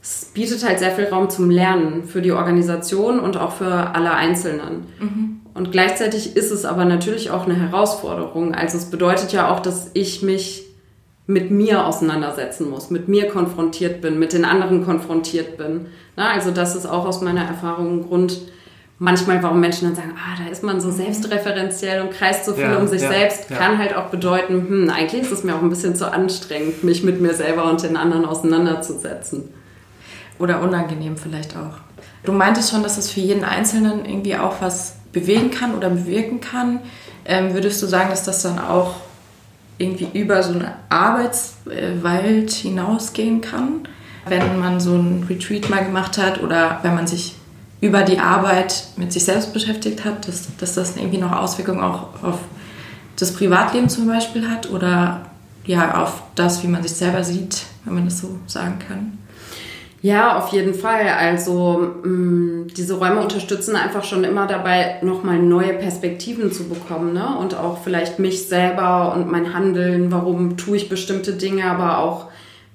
[0.02, 4.12] Es bietet halt sehr viel Raum zum Lernen für die Organisation und auch für alle
[4.12, 4.87] Einzelnen.
[5.00, 5.40] Mhm.
[5.52, 8.55] Und gleichzeitig ist es aber natürlich auch eine Herausforderung.
[8.55, 10.65] Also es bedeutet ja auch, dass ich mich
[11.27, 15.87] mit mir auseinandersetzen muss, mit mir konfrontiert bin, mit den anderen konfrontiert bin.
[16.15, 18.39] Na, also das ist auch aus meiner Erfahrung ein Grund,
[18.99, 22.65] manchmal, warum Menschen dann sagen, ah, da ist man so selbstreferenziell und kreist so viel
[22.65, 23.57] ja, um sich ja, selbst, ja.
[23.57, 27.03] kann halt auch bedeuten, hm, eigentlich ist es mir auch ein bisschen zu anstrengend, mich
[27.03, 29.53] mit mir selber und den anderen auseinanderzusetzen.
[30.39, 31.79] Oder unangenehm vielleicht auch.
[32.25, 36.41] Du meintest schon, dass es für jeden Einzelnen irgendwie auch was bewegen kann oder bewirken
[36.41, 36.81] kann.
[37.25, 38.95] Ähm, würdest du sagen, dass das dann auch
[39.79, 43.89] irgendwie über so eine Arbeitswelt hinausgehen kann,
[44.29, 47.37] wenn man so ein Retreat mal gemacht hat oder wenn man sich
[47.81, 52.23] über die Arbeit mit sich selbst beschäftigt hat, dass, dass das irgendwie noch Auswirkungen auch
[52.23, 52.39] auf
[53.17, 55.27] das Privatleben zum Beispiel hat oder
[55.65, 59.19] ja auf das, wie man sich selber sieht, wenn man das so sagen kann.
[60.02, 61.09] Ja, auf jeden Fall.
[61.09, 67.12] Also mh, mm, diese Räume unterstützen einfach schon immer dabei, nochmal neue Perspektiven zu bekommen.
[67.12, 67.37] Ne?
[67.38, 72.26] Und auch vielleicht mich selber und mein Handeln, warum tue ich bestimmte Dinge, aber auch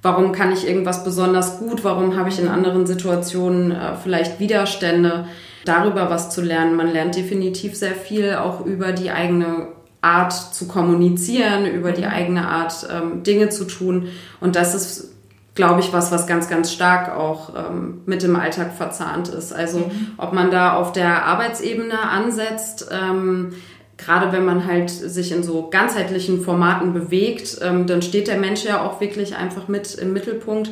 [0.01, 5.25] warum kann ich irgendwas besonders gut, warum habe ich in anderen Situationen äh, vielleicht Widerstände,
[5.65, 6.75] darüber was zu lernen.
[6.75, 9.67] Man lernt definitiv sehr viel auch über die eigene
[10.01, 14.07] Art zu kommunizieren, über die eigene Art ähm, Dinge zu tun.
[14.39, 15.13] Und das ist,
[15.53, 19.53] glaube ich, was, was ganz, ganz stark auch ähm, mit dem Alltag verzahnt ist.
[19.53, 20.13] Also mhm.
[20.17, 23.53] ob man da auf der Arbeitsebene ansetzt, ähm,
[23.97, 28.63] gerade wenn man halt sich in so ganzheitlichen Formaten bewegt, ähm, dann steht der Mensch
[28.63, 30.71] ja auch wirklich einfach mit im Mittelpunkt.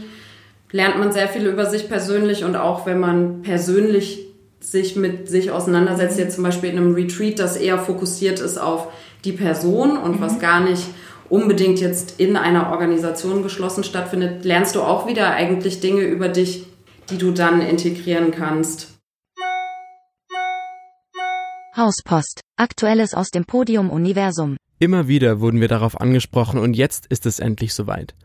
[0.71, 4.25] Lernt man sehr viel über sich persönlich und auch wenn man persönlich
[4.61, 8.87] sich mit sich auseinandersetzt, jetzt zum Beispiel in einem Retreat, das eher fokussiert ist auf
[9.25, 10.21] die Person und mhm.
[10.21, 10.83] was gar nicht
[11.29, 16.65] unbedingt jetzt in einer Organisation geschlossen stattfindet, lernst du auch wieder eigentlich Dinge über dich,
[17.09, 18.99] die du dann integrieren kannst.
[21.75, 22.41] Hauspost.
[22.57, 24.57] Aktuelles aus dem Podium-Universum.
[24.79, 28.15] Immer wieder wurden wir darauf angesprochen und jetzt ist es endlich soweit.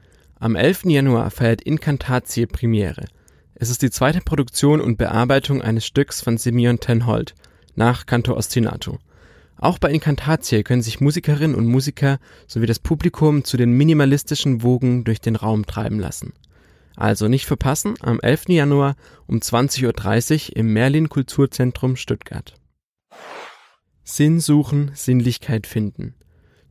[0.40, 0.84] Am 11.
[0.86, 3.06] Januar feiert Incantatie Premiere.
[3.54, 7.34] Es ist die zweite Produktion und Bearbeitung eines Stücks von Simeon Tenhold
[7.76, 8.98] nach Canto Ostinato.
[9.64, 15.04] Auch bei Incantatie können sich Musikerinnen und Musiker sowie das Publikum zu den minimalistischen Wogen
[15.04, 16.34] durch den Raum treiben lassen.
[16.96, 18.50] Also nicht verpassen, am 11.
[18.50, 18.94] Januar
[19.26, 22.60] um 20.30 Uhr im Merlin Kulturzentrum Stuttgart.
[24.02, 26.14] Sinn suchen, Sinnlichkeit finden.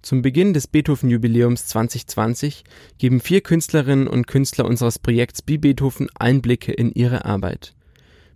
[0.03, 2.63] Zum Beginn des Beethoven-Jubiläums 2020
[2.99, 7.73] geben vier Künstlerinnen und Künstler unseres Projekts Bi Beethoven Einblicke in ihre Arbeit.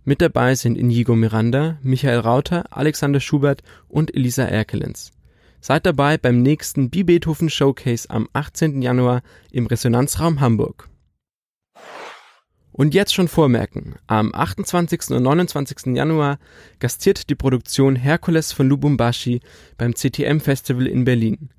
[0.08, 5.12] Mit dabei sind Inigo Miranda, Michael Rauter, Alexander Schubert und Elisa Erkelens.
[5.60, 8.80] Seid dabei beim nächsten Bi Beethoven Showcase am 18.
[8.80, 9.20] Januar
[9.52, 10.88] im Resonanzraum Hamburg.
[12.72, 15.10] Und jetzt schon vormerken, am 28.
[15.10, 15.94] und 29.
[15.94, 16.38] Januar
[16.78, 19.40] gastiert die Produktion Herkules von Lubumbashi
[19.76, 21.50] beim CTM Festival in Berlin.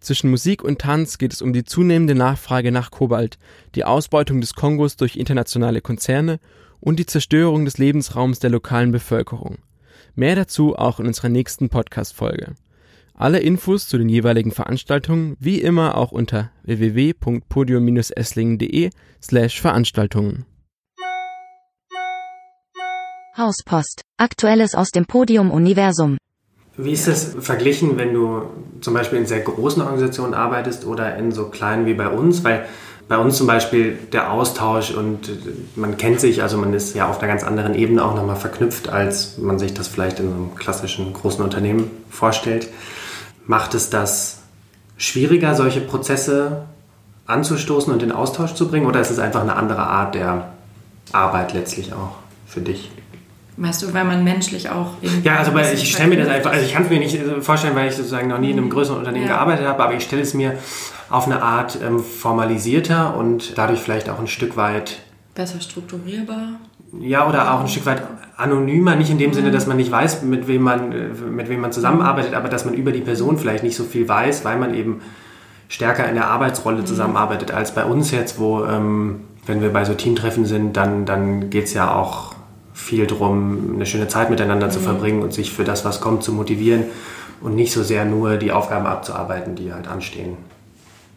[0.00, 3.38] Zwischen Musik und Tanz geht es um die zunehmende Nachfrage nach Kobalt,
[3.74, 6.40] die Ausbeutung des Kongos durch internationale Konzerne
[6.80, 9.58] und die Zerstörung des Lebensraums der lokalen Bevölkerung.
[10.14, 12.54] Mehr dazu auch in unserer nächsten Podcast-Folge.
[13.14, 20.46] Alle Infos zu den jeweiligen Veranstaltungen wie immer auch unter www.podium-esslingen.de slash Veranstaltungen.
[23.36, 24.02] Hauspost.
[24.16, 26.16] Aktuelles aus dem Podium-Universum.
[26.76, 28.42] Wie ist es verglichen, wenn du
[28.80, 32.44] zum Beispiel in sehr großen Organisationen arbeitest oder in so kleinen wie bei uns?
[32.44, 32.68] Weil
[33.08, 35.30] bei uns zum Beispiel der Austausch und
[35.76, 38.90] man kennt sich, also man ist ja auf einer ganz anderen Ebene auch nochmal verknüpft,
[38.90, 42.68] als man sich das vielleicht in einem klassischen großen Unternehmen vorstellt.
[43.46, 44.40] Macht es das
[44.98, 46.66] schwieriger, solche Prozesse
[47.26, 50.50] anzustoßen und in Austausch zu bringen oder ist es einfach eine andere Art der
[51.12, 52.16] Arbeit letztlich auch
[52.46, 52.90] für dich?
[53.60, 55.26] Weißt du, weil man menschlich auch irgendwie.
[55.26, 57.74] Ja, also weil ich stelle mir das einfach, also ich kann es mir nicht vorstellen,
[57.74, 59.32] weil ich sozusagen noch nie in einem größeren Unternehmen Ja.
[59.34, 60.54] gearbeitet habe, aber ich stelle es mir
[61.10, 65.00] auf eine Art ähm, formalisierter und dadurch vielleicht auch ein Stück weit,
[65.34, 66.50] besser strukturierbar.
[67.00, 68.02] ja, oder auch ein Stück weit
[68.36, 71.60] anonymer, nicht in dem Sinne, dass man nicht weiß, mit wem man, äh, mit wem
[71.60, 74.72] man zusammenarbeitet, aber dass man über die Person vielleicht nicht so viel weiß, weil man
[74.74, 75.00] eben
[75.68, 79.94] stärker in der Arbeitsrolle zusammenarbeitet als bei uns jetzt, wo, ähm, wenn wir bei so
[79.94, 82.34] Teamtreffen sind, dann, dann geht es ja auch
[82.78, 86.32] viel darum, eine schöne Zeit miteinander zu verbringen und sich für das, was kommt, zu
[86.32, 86.84] motivieren
[87.40, 90.36] und nicht so sehr nur die Aufgaben abzuarbeiten, die halt anstehen.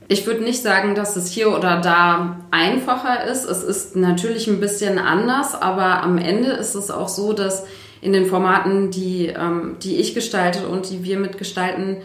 [0.08, 3.46] Ich würde nicht sagen, dass es hier oder da einfacher ist.
[3.46, 7.66] Es ist natürlich ein bisschen anders, aber am Ende ist es auch so, dass
[8.02, 11.98] in den Formaten, die, ähm, die ich gestalte und die wir mitgestalten,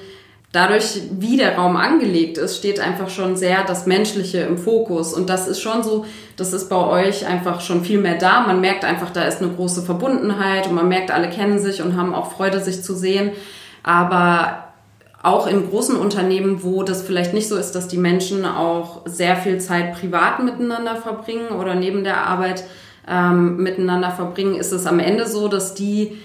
[0.56, 5.12] dadurch, wie der Raum angelegt ist, steht einfach schon sehr das Menschliche im Fokus.
[5.12, 8.40] Und das ist schon so, das ist bei euch einfach schon viel mehr da.
[8.40, 11.94] Man merkt einfach, da ist eine große Verbundenheit und man merkt, alle kennen sich und
[11.94, 13.32] haben auch Freude, sich zu sehen.
[13.82, 14.64] Aber
[15.22, 19.36] auch in großen Unternehmen, wo das vielleicht nicht so ist, dass die Menschen auch sehr
[19.36, 22.64] viel Zeit privat miteinander verbringen oder neben der Arbeit
[23.06, 26.16] ähm, miteinander verbringen, ist es am Ende so, dass die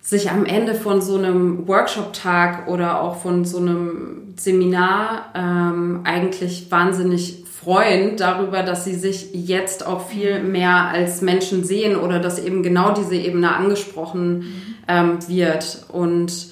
[0.00, 6.70] sich am Ende von so einem Workshop-Tag oder auch von so einem Seminar ähm, eigentlich
[6.70, 12.38] wahnsinnig freuen darüber, dass sie sich jetzt auch viel mehr als Menschen sehen oder dass
[12.38, 15.84] eben genau diese Ebene angesprochen ähm, wird.
[15.88, 16.48] Und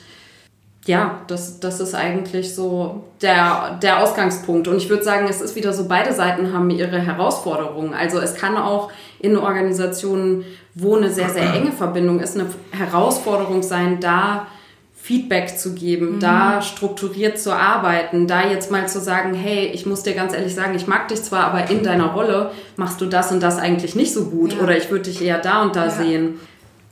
[0.87, 4.69] ja, das, das ist eigentlich so der, der Ausgangspunkt.
[4.69, 7.93] Und ich würde sagen, es ist wieder so, beide Seiten haben ihre Herausforderungen.
[7.95, 10.45] Also es kann auch in Organisationen,
[10.75, 14.47] wo eine sehr, sehr enge Verbindung ist, eine Herausforderung sein, da
[14.95, 20.03] Feedback zu geben, da strukturiert zu arbeiten, da jetzt mal zu sagen, hey, ich muss
[20.03, 23.31] dir ganz ehrlich sagen, ich mag dich zwar, aber in deiner Rolle machst du das
[23.31, 24.63] und das eigentlich nicht so gut Ja.
[24.65, 25.91] oder ich würde dich eher da und da Ja.
[25.91, 26.41] sehen.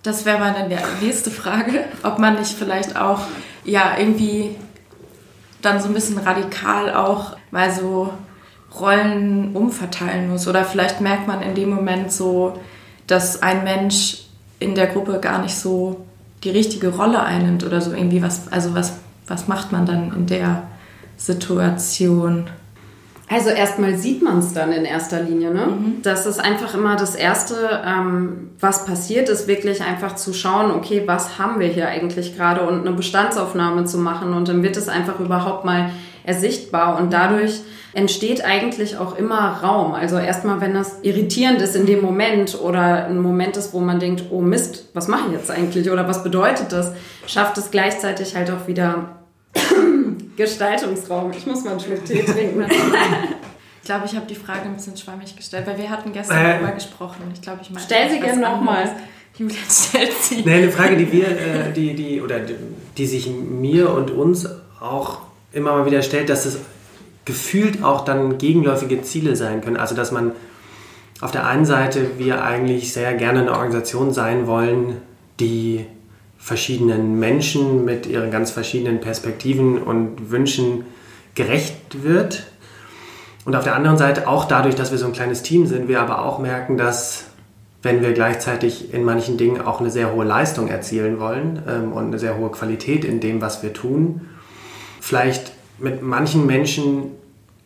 [0.05, 0.69] Das wäre meine
[1.01, 3.21] nächste Frage, ob man nicht vielleicht auch
[3.65, 4.55] ja irgendwie
[5.63, 8.13] dann so ein bisschen radikal auch mal so
[8.79, 12.61] Rollen umverteilen muss oder vielleicht merkt man in dem Moment so,
[13.07, 14.27] dass ein Mensch
[14.59, 16.05] in der Gruppe gar nicht so
[16.43, 20.27] die richtige Rolle einnimmt oder so irgendwie was also was was macht man dann in
[20.27, 20.65] der
[21.17, 22.51] Situation?
[23.29, 25.51] Also erstmal sieht man es dann in erster Linie.
[25.51, 25.69] Ne?
[26.03, 31.05] Das ist einfach immer das Erste, ähm, was passiert, ist wirklich einfach zu schauen, okay,
[31.07, 34.89] was haben wir hier eigentlich gerade und eine Bestandsaufnahme zu machen und dann wird es
[34.89, 35.91] einfach überhaupt mal
[36.25, 37.63] ersichtbar und dadurch
[37.95, 39.95] entsteht eigentlich auch immer Raum.
[39.95, 44.01] Also erstmal, wenn das irritierend ist in dem Moment oder ein Moment ist, wo man
[44.01, 46.93] denkt, oh Mist, was mache ich jetzt eigentlich oder was bedeutet das,
[47.27, 49.21] schafft es gleichzeitig halt auch wieder
[50.37, 51.33] Gestaltungsraum.
[51.37, 52.65] Ich muss mal einen Schluck Tee trinken.
[53.83, 56.55] Ich glaube, ich habe die Frage ein bisschen schwammig gestellt, weil wir hatten gestern Äh.
[56.55, 57.21] darüber gesprochen.
[57.35, 57.85] Ich glaube, ich meine.
[57.85, 58.91] Stell sie gern noch mal.
[59.37, 60.41] Julian stellt sie.
[60.43, 62.55] Nee, eine Frage, die wir, äh, die, die, oder die,
[62.97, 64.49] die sich mir und uns
[64.81, 65.19] auch
[65.53, 66.61] immer mal wieder stellt, dass es
[67.27, 69.77] gefühlt auch dann gegenläufige Ziele sein können.
[69.77, 70.33] Also dass man
[71.21, 74.97] auf der einen Seite wir eigentlich sehr gerne eine Organisation sein wollen,
[75.41, 75.85] die
[76.45, 80.85] verschiedenen Menschen mit ihren ganz verschiedenen Perspektiven und Wünschen
[81.35, 82.45] gerecht wird.
[83.47, 86.03] Und auf der anderen Seite auch dadurch, dass wir so ein kleines Team sind, wir
[86.03, 87.25] aber auch merken, dass
[87.81, 92.09] wenn wir gleichzeitig in manchen Dingen auch eine sehr hohe Leistung erzielen wollen ähm, und
[92.09, 94.29] eine sehr hohe Qualität in dem, was wir tun,
[95.01, 97.13] vielleicht mit manchen Menschen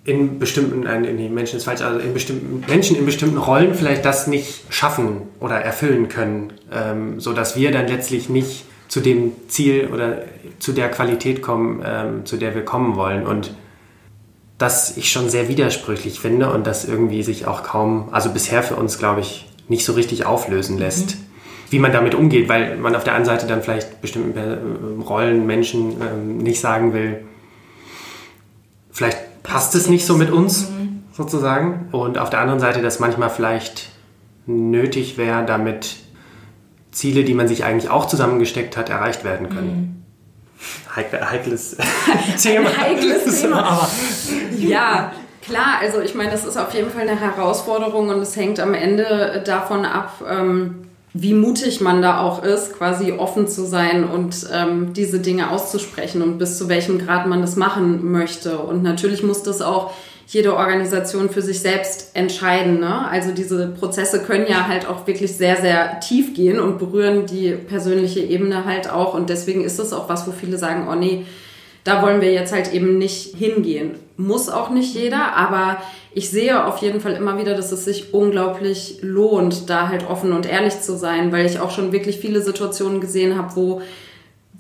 [0.05, 4.05] in bestimmten, nein, nee, Menschen ist falsch, also in bestimmten Menschen in bestimmten Rollen vielleicht
[4.05, 9.91] das nicht schaffen oder erfüllen können, ähm, so wir dann letztlich nicht zu dem Ziel
[9.93, 10.23] oder
[10.59, 13.27] zu der Qualität kommen, ähm, zu der wir kommen wollen.
[13.27, 13.55] Und
[14.57, 18.77] das ich schon sehr widersprüchlich finde und das irgendwie sich auch kaum, also bisher für
[18.77, 21.17] uns, glaube ich, nicht so richtig auflösen lässt,
[21.71, 25.47] wie man damit umgeht, weil man auf der einen Seite dann vielleicht bestimmten äh, Rollen,
[25.47, 27.25] Menschen ähm, nicht sagen will,
[28.91, 30.69] vielleicht passt es nicht so mit uns
[31.13, 31.89] sozusagen.
[31.93, 33.91] Und auf der anderen Seite, dass manchmal vielleicht
[34.47, 35.97] nötig wäre, damit
[36.99, 40.05] Ziele, die man sich eigentlich auch zusammengesteckt hat, erreicht werden können.
[40.97, 41.77] Heikle, heikles
[42.43, 42.77] Thema.
[42.77, 43.63] Heikles Thema.
[43.63, 43.89] Aber
[44.59, 45.79] Ja, klar.
[45.81, 49.45] Also ich meine, das ist auf jeden Fall eine Herausforderung und es hängt am Ende
[49.47, 54.93] davon ab, ähm, wie mutig man da auch ist, quasi offen zu sein und ähm,
[54.93, 58.59] diese Dinge auszusprechen und bis zu welchem Grad man das machen möchte.
[58.59, 59.93] Und natürlich muss das auch
[60.29, 62.81] jede Organisation für sich selbst entscheiden.
[62.81, 63.09] Ne?
[63.09, 67.53] Also diese Prozesse können ja halt auch wirklich sehr, sehr tief gehen und berühren die
[67.53, 69.15] persönliche Ebene halt auch.
[69.15, 71.25] Und deswegen ist es auch was, wo viele sagen, oh nee,
[71.83, 73.95] da wollen wir jetzt halt eben nicht hingehen.
[74.19, 75.79] Muss auch nicht jeder, aber
[76.13, 80.33] ich sehe auf jeden Fall immer wieder, dass es sich unglaublich lohnt, da halt offen
[80.33, 83.81] und ehrlich zu sein, weil ich auch schon wirklich viele Situationen gesehen habe, wo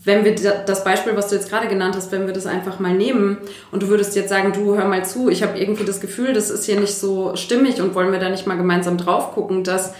[0.04, 2.94] wenn wir das Beispiel, was du jetzt gerade genannt hast, wenn wir das einfach mal
[2.94, 3.38] nehmen
[3.72, 6.50] und du würdest jetzt sagen, du hör mal zu, ich habe irgendwie das Gefühl, das
[6.50, 9.94] ist hier nicht so stimmig und wollen wir da nicht mal gemeinsam drauf gucken, dass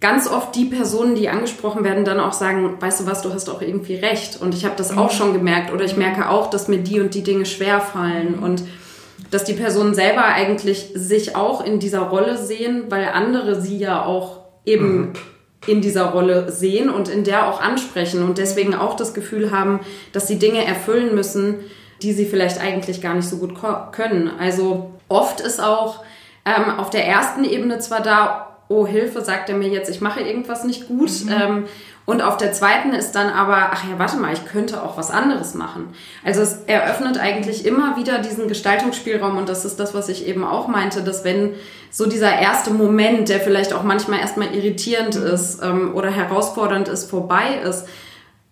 [0.00, 3.50] ganz oft die Personen, die angesprochen werden, dann auch sagen, weißt du was, du hast
[3.50, 5.16] auch irgendwie recht und ich habe das auch mhm.
[5.16, 8.62] schon gemerkt oder ich merke auch, dass mir die und die Dinge schwer fallen und
[9.32, 14.04] dass die Personen selber eigentlich sich auch in dieser Rolle sehen, weil andere sie ja
[14.04, 15.12] auch eben mhm
[15.66, 19.80] in dieser Rolle sehen und in der auch ansprechen und deswegen auch das Gefühl haben,
[20.12, 21.56] dass sie Dinge erfüllen müssen,
[22.02, 23.54] die sie vielleicht eigentlich gar nicht so gut
[23.92, 24.30] können.
[24.38, 26.02] Also oft ist auch
[26.46, 30.20] ähm, auf der ersten Ebene zwar da, oh Hilfe, sagt er mir jetzt, ich mache
[30.20, 31.10] irgendwas nicht gut.
[31.26, 31.32] Mhm.
[31.32, 31.64] Ähm,
[32.06, 35.10] und auf der zweiten ist dann aber, ach ja, warte mal, ich könnte auch was
[35.10, 35.90] anderes machen.
[36.24, 40.44] Also es eröffnet eigentlich immer wieder diesen Gestaltungsspielraum und das ist das, was ich eben
[40.44, 41.54] auch meinte, dass wenn
[41.90, 47.10] so dieser erste Moment, der vielleicht auch manchmal erstmal irritierend ist ähm, oder herausfordernd ist,
[47.10, 47.86] vorbei ist,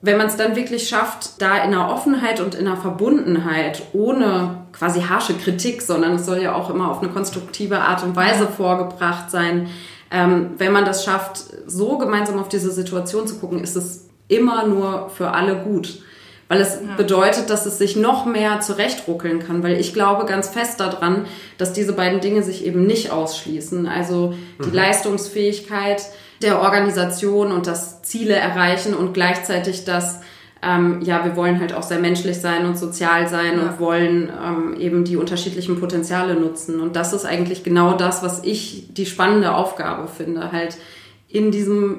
[0.00, 4.66] wenn man es dann wirklich schafft, da in einer Offenheit und in einer Verbundenheit, ohne
[4.72, 8.46] quasi harsche Kritik, sondern es soll ja auch immer auf eine konstruktive Art und Weise
[8.46, 9.68] vorgebracht sein,
[10.10, 14.66] ähm, wenn man das schafft, so gemeinsam auf diese Situation zu gucken, ist es immer
[14.66, 16.02] nur für alle gut.
[16.48, 16.94] Weil es ja.
[16.96, 19.62] bedeutet, dass es sich noch mehr zurechtruckeln kann.
[19.62, 21.26] Weil ich glaube ganz fest daran,
[21.58, 23.86] dass diese beiden Dinge sich eben nicht ausschließen.
[23.86, 24.74] Also die mhm.
[24.74, 26.02] Leistungsfähigkeit
[26.40, 30.20] der Organisation und das Ziele erreichen und gleichzeitig das
[30.62, 33.62] ähm, ja, wir wollen halt auch sehr menschlich sein und sozial sein ja.
[33.62, 36.80] und wollen ähm, eben die unterschiedlichen Potenziale nutzen.
[36.80, 40.76] Und das ist eigentlich genau das, was ich die spannende Aufgabe finde, halt
[41.28, 41.98] in diesem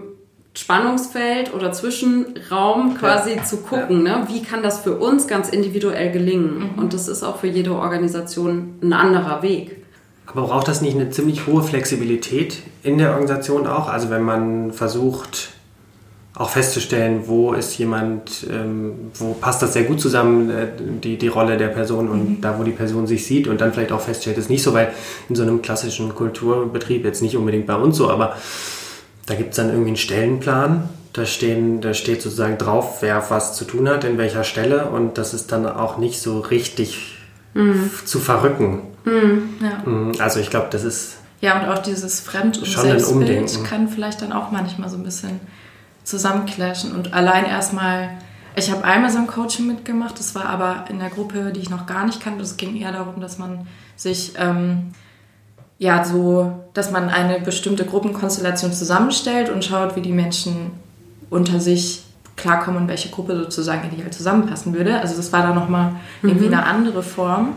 [0.54, 3.44] Spannungsfeld oder Zwischenraum quasi ja.
[3.44, 4.20] zu gucken, ja.
[4.20, 4.28] ne?
[4.28, 6.72] wie kann das für uns ganz individuell gelingen.
[6.74, 6.80] Mhm.
[6.80, 9.78] Und das ist auch für jede Organisation ein anderer Weg.
[10.26, 13.88] Aber braucht das nicht eine ziemlich hohe Flexibilität in der Organisation auch?
[13.88, 15.50] Also wenn man versucht,
[16.40, 20.68] auch festzustellen, wo ist jemand, ähm, wo passt das sehr gut zusammen, äh,
[21.04, 22.42] die, die Rolle der Person und mhm.
[22.42, 24.94] da, wo die Person sich sieht und dann vielleicht auch feststellt, ist nicht so, weil
[25.28, 28.38] in so einem klassischen Kulturbetrieb, jetzt nicht unbedingt bei uns so, aber
[29.26, 33.58] da gibt es dann irgendwie einen Stellenplan, da, stehen, da steht sozusagen drauf, wer was
[33.58, 37.18] zu tun hat, in welcher Stelle und das ist dann auch nicht so richtig
[37.54, 37.92] mhm.
[38.06, 38.84] zu verrücken.
[39.04, 39.84] Mhm, ja.
[39.86, 41.18] Mhm, also ich glaube, das ist...
[41.42, 45.42] Ja, und auch dieses Fremd- und Selbstbild kann vielleicht dann auch manchmal so ein bisschen
[46.04, 48.10] zusammenclashen und allein erstmal,
[48.56, 51.70] ich habe einmal so ein Coaching mitgemacht, das war aber in der Gruppe, die ich
[51.70, 52.44] noch gar nicht kannte.
[52.44, 54.92] Es ging eher darum, dass man sich, ähm,
[55.78, 60.72] ja, so, dass man eine bestimmte Gruppenkonstellation zusammenstellt und schaut, wie die Menschen
[61.30, 62.04] unter sich
[62.36, 65.00] klarkommen und welche Gruppe sozusagen in die halt zusammenpassen würde.
[65.00, 66.54] Also das war da nochmal irgendwie mhm.
[66.54, 67.54] eine andere Form.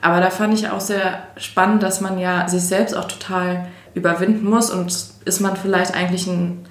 [0.00, 4.48] Aber da fand ich auch sehr spannend, dass man ja sich selbst auch total überwinden
[4.48, 4.86] muss und
[5.24, 6.67] ist man vielleicht eigentlich ein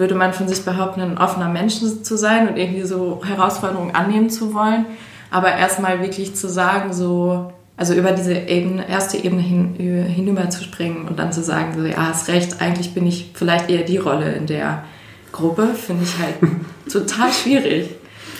[0.00, 4.30] würde man von sich behaupten, ein offener Mensch zu sein und irgendwie so Herausforderungen annehmen
[4.30, 4.86] zu wollen.
[5.30, 10.64] Aber erstmal wirklich zu sagen, so, also über diese Ebene, erste Ebene hin, hinüber zu
[10.64, 13.98] springen und dann zu sagen, so, ja, hast recht, eigentlich bin ich vielleicht eher die
[13.98, 14.82] Rolle in der
[15.30, 16.34] Gruppe, finde ich halt
[16.92, 17.90] total schwierig.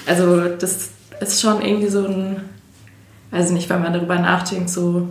[0.07, 2.40] Also das ist schon irgendwie so ein,
[3.31, 5.09] weiß nicht, wenn man darüber nachdenkt, so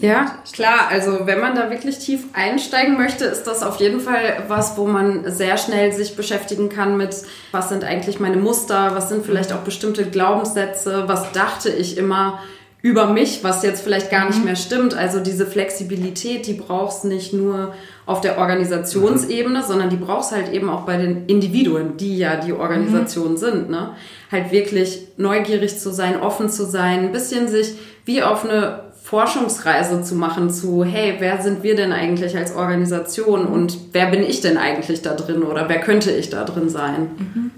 [0.00, 0.88] ja, klar.
[0.90, 4.86] Also wenn man da wirklich tief einsteigen möchte, ist das auf jeden Fall was, wo
[4.86, 7.14] man sehr schnell sich beschäftigen kann mit,
[7.52, 12.40] was sind eigentlich meine Muster, was sind vielleicht auch bestimmte Glaubenssätze, was dachte ich immer
[12.82, 14.44] über mich, was jetzt vielleicht gar nicht mhm.
[14.44, 14.92] mehr stimmt.
[14.92, 17.72] Also diese Flexibilität, die brauchst nicht nur
[18.04, 19.64] auf der Organisationsebene, mhm.
[19.64, 23.36] sondern die brauchst halt eben auch bei den Individuen, die ja die Organisation mhm.
[23.38, 23.70] sind.
[23.70, 23.94] Ne?
[24.30, 30.02] Halt wirklich neugierig zu sein, offen zu sein, ein bisschen sich wie auf eine Forschungsreise
[30.02, 34.40] zu machen zu, hey, wer sind wir denn eigentlich als Organisation und wer bin ich
[34.40, 37.10] denn eigentlich da drin oder wer könnte ich da drin sein?
[37.18, 37.50] Mhm.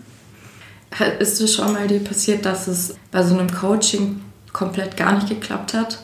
[1.21, 5.29] Ist es schon mal dir passiert, dass es bei so einem Coaching komplett gar nicht
[5.29, 5.99] geklappt hat?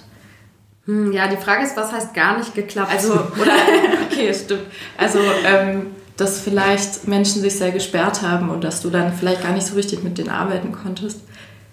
[0.87, 2.93] Hm, ja, die Frage ist, was heißt gar nicht geklappt?
[2.93, 3.53] Also, oder,
[4.07, 4.63] okay, stimmt.
[4.97, 9.53] Also, ähm, dass vielleicht Menschen sich sehr gesperrt haben und dass du dann vielleicht gar
[9.53, 11.19] nicht so richtig mit denen arbeiten konntest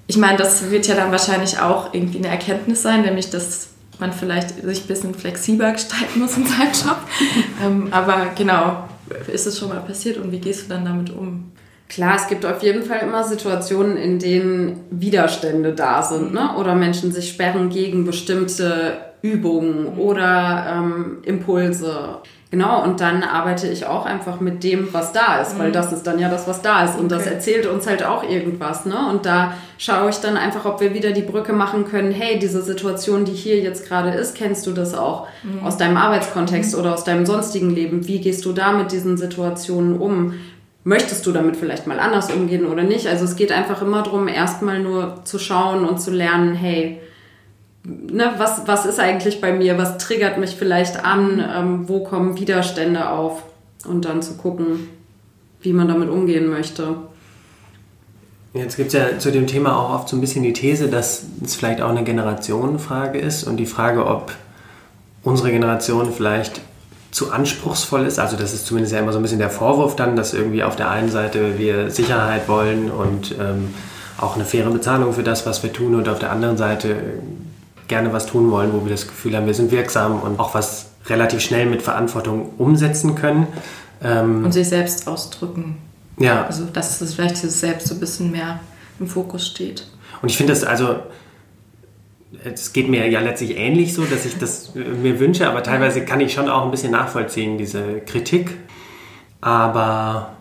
[0.09, 3.69] ich meine, das wird ja dann wahrscheinlich auch irgendwie eine Erkenntnis sein, nämlich dass
[3.99, 6.97] man vielleicht sich ein bisschen flexibler gestalten muss in seinem Job.
[7.63, 8.89] ähm, aber genau,
[9.31, 11.51] ist es schon mal passiert und wie gehst du dann damit um?
[11.89, 16.55] Klar, es gibt auf jeden Fall immer Situationen, in denen Widerstände da sind, ne?
[16.57, 22.17] Oder Menschen sich sperren gegen bestimmte Übungen oder ähm, Impulse.
[22.51, 25.73] Genau, und dann arbeite ich auch einfach mit dem, was da ist, weil Mhm.
[25.73, 26.97] das ist dann ja das, was da ist.
[26.97, 27.33] Und das Okay.
[27.35, 28.87] erzählt uns halt auch irgendwas.
[28.87, 28.95] Ne?
[29.11, 32.63] Und da schaue ich dann einfach, ob wir wieder die Brücke machen können, hey, diese
[32.63, 35.63] Situation, die hier jetzt gerade ist, kennst du das auch Mhm.
[35.63, 38.07] aus deinem Arbeitskontext oder aus deinem sonstigen Leben?
[38.07, 40.33] Wie gehst du da mit diesen Situationen um?
[40.83, 43.05] Möchtest du damit vielleicht mal anders umgehen oder nicht?
[43.05, 46.99] Also es geht einfach immer darum, erstmal nur zu schauen und zu lernen, hey,
[47.83, 52.39] ne, was, was ist eigentlich bei mir, was triggert mich vielleicht an, ähm, wo kommen
[52.39, 53.43] Widerstände auf
[53.85, 54.89] und dann zu gucken,
[55.61, 56.95] wie man damit umgehen möchte.
[58.53, 61.23] Jetzt gibt es ja zu dem Thema auch oft so ein bisschen die These, dass
[61.43, 64.31] es vielleicht auch eine Generationenfrage ist und die Frage, ob
[65.23, 66.61] unsere Generation vielleicht
[67.11, 68.19] zu anspruchsvoll ist.
[68.19, 70.75] Also das ist zumindest ja immer so ein bisschen der Vorwurf dann, dass irgendwie auf
[70.75, 73.73] der einen Seite wir Sicherheit wollen und ähm,
[74.17, 76.95] auch eine faire Bezahlung für das, was wir tun und auf der anderen Seite
[77.89, 80.91] gerne was tun wollen, wo wir das Gefühl haben, wir sind wirksam und auch was
[81.07, 83.47] relativ schnell mit Verantwortung umsetzen können.
[84.01, 85.77] Ähm, Und sich selbst ausdrücken.
[86.17, 88.61] ja, Also, dass es vielleicht dieses Selbst so ein bisschen mehr
[88.99, 89.85] im Fokus steht.
[90.21, 90.95] Und ich finde das also,
[92.43, 96.05] es geht mir ja letztlich ähnlich so, dass ich das äh, mir wünsche, aber teilweise
[96.05, 98.55] kann ich schon auch ein bisschen nachvollziehen, diese Kritik.
[99.41, 100.33] Aber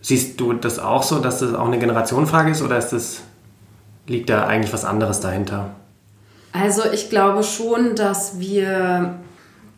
[0.00, 3.22] siehst du das auch so, dass das auch eine Generationenfrage ist oder ist das,
[4.06, 5.74] liegt da eigentlich was anderes dahinter?
[6.52, 9.20] Also ich glaube schon, dass wir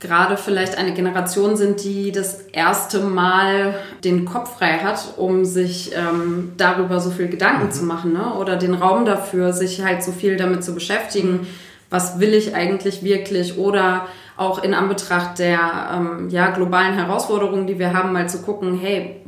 [0.03, 5.93] gerade vielleicht eine Generation sind, die das erste Mal den Kopf frei hat, um sich
[5.95, 8.35] ähm, darüber so viel Gedanken zu machen ne?
[8.35, 11.47] oder den Raum dafür, sich halt so viel damit zu beschäftigen,
[11.89, 13.59] was will ich eigentlich wirklich?
[13.59, 18.79] Oder auch in Anbetracht der ähm, ja, globalen Herausforderungen, die wir haben, mal zu gucken,
[18.81, 19.21] hey,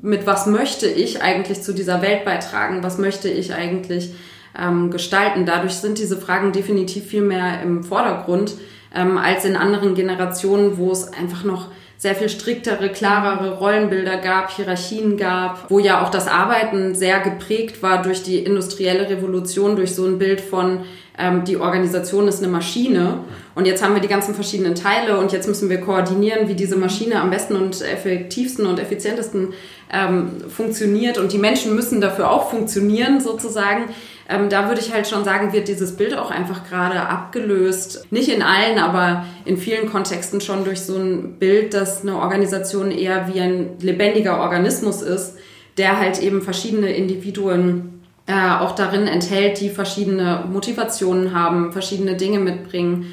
[0.00, 4.14] mit was möchte ich eigentlich zu dieser Welt beitragen, was möchte ich eigentlich
[4.58, 5.46] ähm, gestalten.
[5.46, 8.54] Dadurch sind diese Fragen definitiv viel mehr im Vordergrund
[8.94, 14.52] ähm, als in anderen Generationen, wo es einfach noch sehr viel striktere, klarere Rollenbilder gab,
[14.52, 19.96] Hierarchien gab, wo ja auch das Arbeiten sehr geprägt war durch die industrielle Revolution, durch
[19.96, 20.84] so ein Bild von
[21.18, 23.24] ähm, die Organisation ist eine Maschine
[23.56, 26.76] und jetzt haben wir die ganzen verschiedenen Teile und jetzt müssen wir koordinieren, wie diese
[26.76, 29.52] Maschine am besten und effektivsten und effizientesten
[29.92, 33.86] ähm, funktioniert und die Menschen müssen dafür auch funktionieren sozusagen.
[34.30, 38.06] Ähm, da würde ich halt schon sagen, wird dieses Bild auch einfach gerade abgelöst.
[38.10, 42.90] Nicht in allen, aber in vielen Kontexten schon durch so ein Bild, dass eine Organisation
[42.90, 45.36] eher wie ein lebendiger Organismus ist,
[45.78, 52.38] der halt eben verschiedene Individuen äh, auch darin enthält, die verschiedene Motivationen haben, verschiedene Dinge
[52.38, 53.06] mitbringen.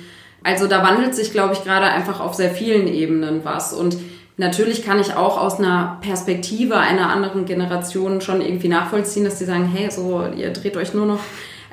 [0.43, 3.71] Also da wandelt sich, glaube ich, gerade einfach auf sehr vielen Ebenen was.
[3.71, 3.95] Und
[4.37, 9.45] natürlich kann ich auch aus einer Perspektive einer anderen Generation schon irgendwie nachvollziehen, dass die
[9.45, 11.21] sagen, hey, so, ihr dreht euch nur noch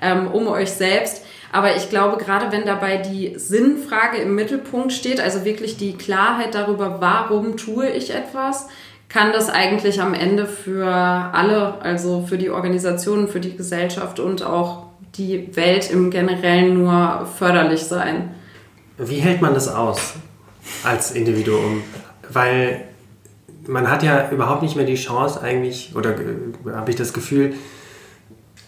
[0.01, 1.25] ähm, um euch selbst.
[1.53, 6.55] Aber ich glaube, gerade wenn dabei die Sinnfrage im Mittelpunkt steht, also wirklich die Klarheit
[6.55, 8.69] darüber, warum tue ich etwas,
[9.11, 14.43] kann das eigentlich am Ende für alle, also für die Organisationen, für die Gesellschaft und
[14.43, 14.87] auch
[15.17, 18.35] die Welt im Generellen nur förderlich sein.
[18.97, 20.15] Wie hält man das aus
[20.85, 21.83] als Individuum?
[22.33, 22.83] Weil
[23.67, 27.55] man hat ja überhaupt nicht mehr die Chance eigentlich, oder äh, habe ich das Gefühl,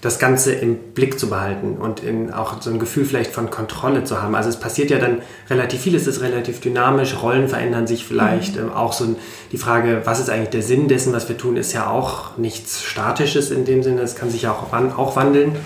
[0.04, 4.04] das Ganze im Blick zu behalten und in auch so ein Gefühl vielleicht von Kontrolle
[4.04, 4.34] zu haben.
[4.34, 8.58] Also es passiert ja dann relativ viel, es ist relativ dynamisch, Rollen verändern sich vielleicht.
[8.58, 9.16] Ähm, auch so
[9.50, 12.82] die Frage, was ist eigentlich der Sinn dessen, was wir tun, ist ja auch nichts
[12.82, 15.56] Statisches in dem Sinne, es kann sich ja auch, auch wandeln.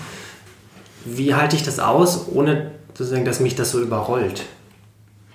[1.03, 4.43] Wie halte ich das aus, ohne sozusagen, dass mich das so überrollt?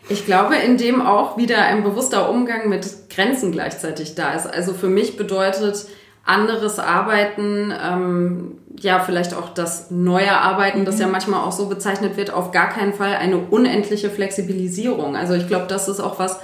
[0.08, 4.46] Ich glaube, in dem auch wieder ein bewusster Umgang mit Grenzen gleichzeitig da ist.
[4.46, 5.86] Also für mich bedeutet
[6.24, 12.16] anderes Arbeiten, ähm, ja, vielleicht auch das neue Arbeiten, das ja manchmal auch so bezeichnet
[12.16, 15.16] wird, auf gar keinen Fall eine unendliche Flexibilisierung.
[15.16, 16.38] Also ich glaube, das ist auch was,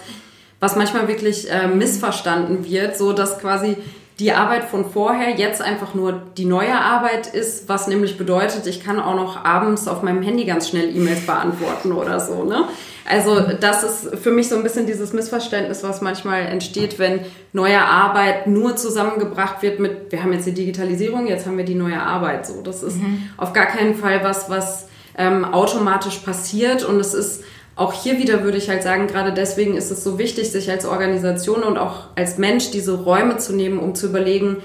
[0.60, 3.76] was manchmal wirklich äh, missverstanden wird, so dass quasi
[4.20, 8.84] die Arbeit von vorher jetzt einfach nur die neue Arbeit ist, was nämlich bedeutet, ich
[8.84, 12.64] kann auch noch abends auf meinem Handy ganz schnell E-Mails beantworten oder so, ne?
[13.06, 17.20] Also das ist für mich so ein bisschen dieses Missverständnis, was manchmal entsteht, wenn
[17.52, 21.74] neue Arbeit nur zusammengebracht wird mit, wir haben jetzt die Digitalisierung, jetzt haben wir die
[21.74, 22.46] neue Arbeit.
[22.46, 22.98] So, das ist
[23.36, 27.42] auf gar keinen Fall was, was ähm, automatisch passiert und es ist
[27.80, 30.84] auch hier wieder würde ich halt sagen, gerade deswegen ist es so wichtig, sich als
[30.84, 34.58] Organisation und auch als Mensch diese Räume zu nehmen, um zu überlegen,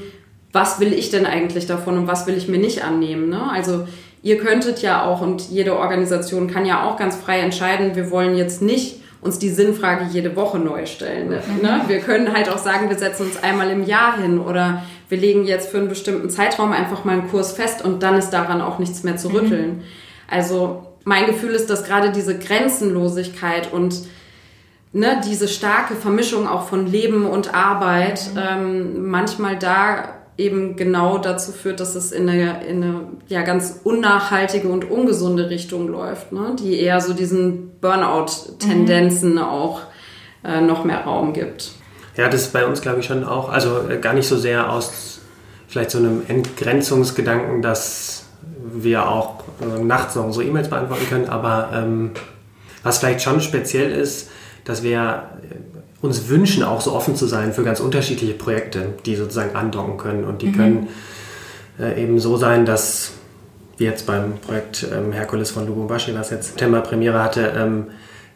[0.52, 3.30] was will ich denn eigentlich davon und was will ich mir nicht annehmen.
[3.30, 3.50] Ne?
[3.50, 3.88] Also
[4.22, 8.36] ihr könntet ja auch und jede Organisation kann ja auch ganz frei entscheiden, wir wollen
[8.36, 11.30] jetzt nicht uns die Sinnfrage jede Woche neu stellen.
[11.30, 11.40] Ne?
[11.88, 15.46] Wir können halt auch sagen, wir setzen uns einmal im Jahr hin oder wir legen
[15.46, 18.78] jetzt für einen bestimmten Zeitraum einfach mal einen Kurs fest und dann ist daran auch
[18.78, 19.84] nichts mehr zu rütteln.
[20.30, 23.96] Also mein Gefühl ist, dass gerade diese Grenzenlosigkeit und
[24.92, 28.40] ne, diese starke Vermischung auch von Leben und Arbeit mhm.
[28.40, 33.80] ähm, manchmal da eben genau dazu führt, dass es in eine, in eine ja, ganz
[33.86, 36.56] unnachhaltige und ungesunde Richtung läuft, ne?
[36.60, 39.40] die eher so diesen Burnout-Tendenzen mhm.
[39.40, 39.84] auch
[40.44, 41.72] äh, noch mehr Raum gibt.
[42.18, 44.72] Ja, das ist bei uns, glaube ich, schon auch, also äh, gar nicht so sehr
[44.72, 45.22] aus
[45.68, 48.25] vielleicht so einem Entgrenzungsgedanken, dass
[48.84, 52.12] wir auch äh, nachts noch unsere E-Mails beantworten können, aber ähm,
[52.84, 54.30] was vielleicht schon speziell ist,
[54.64, 55.30] dass wir
[56.02, 60.24] uns wünschen, auch so offen zu sein für ganz unterschiedliche Projekte, die sozusagen andocken können.
[60.24, 60.56] Und die mhm.
[60.56, 60.88] können
[61.80, 63.12] äh, eben so sein, dass,
[63.78, 67.88] wie jetzt beim Projekt ähm, Herkules von Lubumbashi, was jetzt September Premiere hatte, ähm,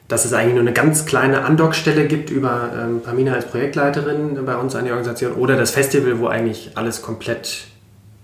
[0.07, 4.55] dass es eigentlich nur eine ganz kleine Andockstelle gibt über ähm, Pamina als Projektleiterin bei
[4.55, 7.67] uns an die Organisation oder das Festival, wo eigentlich alles komplett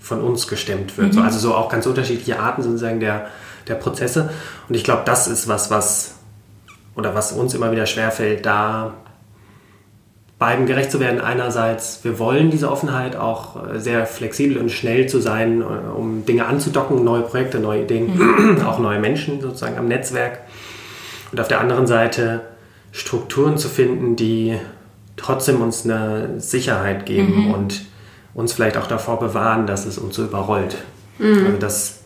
[0.06, 1.08] von uns gestemmt wird.
[1.08, 1.14] Mhm.
[1.14, 3.28] So, also so auch ganz unterschiedliche Arten sozusagen der,
[3.68, 4.30] der Prozesse.
[4.70, 6.14] Und ich glaube, das ist was, was
[6.96, 8.94] oder was uns immer wieder schwerfällt, da
[10.38, 11.20] beiden gerecht zu werden.
[11.20, 15.66] Einerseits, wir wollen diese Offenheit auch äh, sehr flexibel und schnell zu sein, äh,
[15.98, 18.62] um Dinge anzudocken, neue Projekte, neue Ideen, mhm.
[18.66, 20.42] auch neue Menschen sozusagen am Netzwerk.
[21.32, 22.42] Und auf der anderen Seite
[22.92, 24.56] Strukturen zu finden, die
[25.18, 27.54] trotzdem uns eine Sicherheit geben mhm.
[27.56, 27.82] und
[28.36, 30.78] uns vielleicht auch davor bewahren, dass es uns so überrollt.
[31.18, 31.46] Mhm.
[31.46, 32.00] Also das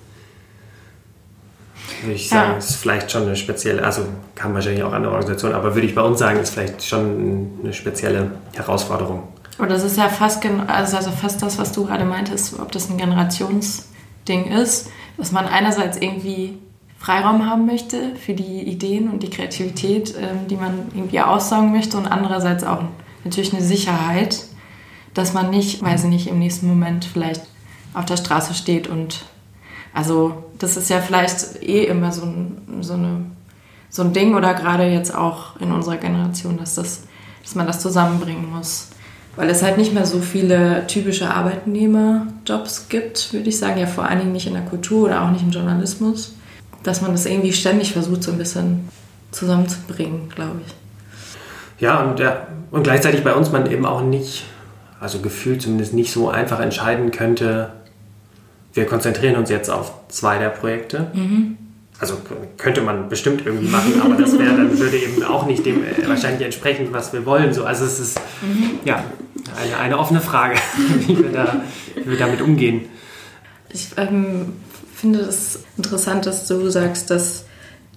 [2.01, 2.57] würde ich sagen, ja.
[2.57, 4.03] ist vielleicht schon eine spezielle, also
[4.35, 7.73] kann wahrscheinlich auch andere Organisationen, aber würde ich bei uns sagen, ist vielleicht schon eine
[7.73, 9.23] spezielle Herausforderung.
[9.57, 12.89] Und das ist ja fast, also, also fast das, was du gerade meintest, ob das
[12.89, 16.57] ein Generationsding ist, dass man einerseits irgendwie
[16.97, 21.97] Freiraum haben möchte für die Ideen und die Kreativität, ähm, die man irgendwie aussaugen möchte
[21.97, 22.83] und andererseits auch
[23.23, 24.45] natürlich eine Sicherheit,
[25.13, 27.41] dass man nicht, weiß ich nicht, im nächsten Moment vielleicht
[27.93, 29.25] auf der Straße steht und
[29.93, 33.25] also das ist ja vielleicht eh immer so ein, so, eine,
[33.89, 37.03] so ein Ding oder gerade jetzt auch in unserer Generation, dass, das,
[37.43, 38.89] dass man das zusammenbringen muss.
[39.35, 44.05] Weil es halt nicht mehr so viele typische Arbeitnehmerjobs gibt, würde ich sagen, ja vor
[44.05, 46.35] allen Dingen nicht in der Kultur oder auch nicht im Journalismus,
[46.83, 48.89] dass man das irgendwie ständig versucht, so ein bisschen
[49.31, 50.73] zusammenzubringen, glaube ich.
[51.81, 54.43] Ja, und, ja, und gleichzeitig bei uns man eben auch nicht,
[54.99, 57.71] also gefühlt zumindest nicht so einfach entscheiden könnte,
[58.73, 61.07] wir konzentrieren uns jetzt auf zwei der Projekte.
[61.13, 61.57] Mhm.
[61.99, 62.15] Also
[62.57, 66.07] könnte man bestimmt irgendwie machen, aber das wäre dann würde eben auch nicht dem äh,
[66.07, 67.53] wahrscheinlich entsprechen, was wir wollen.
[67.53, 68.79] So, also es ist mhm.
[68.85, 69.03] ja
[69.61, 70.55] eine, eine offene Frage,
[71.07, 71.61] wie wir, da,
[71.95, 72.85] wie wir damit umgehen.
[73.69, 74.53] Ich ähm,
[74.95, 77.45] finde es interessant, dass du sagst, dass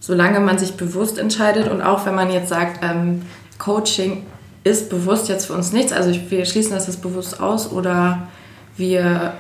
[0.01, 3.23] solange man sich bewusst entscheidet und auch wenn man jetzt sagt, ähm,
[3.59, 4.27] Coaching
[4.65, 8.29] ist bewusst jetzt für uns nichts, also wir schließen das jetzt bewusst aus oder
[8.77, 9.35] wir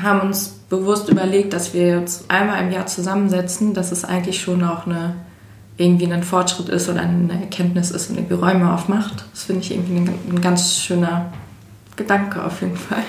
[0.00, 4.64] haben uns bewusst überlegt, dass wir jetzt einmal im Jahr zusammensetzen, dass es eigentlich schon
[4.64, 5.16] auch eine,
[5.76, 9.24] irgendwie ein Fortschritt ist oder eine Erkenntnis ist und irgendwie Räume aufmacht.
[9.32, 11.32] Das finde ich irgendwie ein, ein ganz schöner
[11.96, 13.02] Gedanke auf jeden Fall.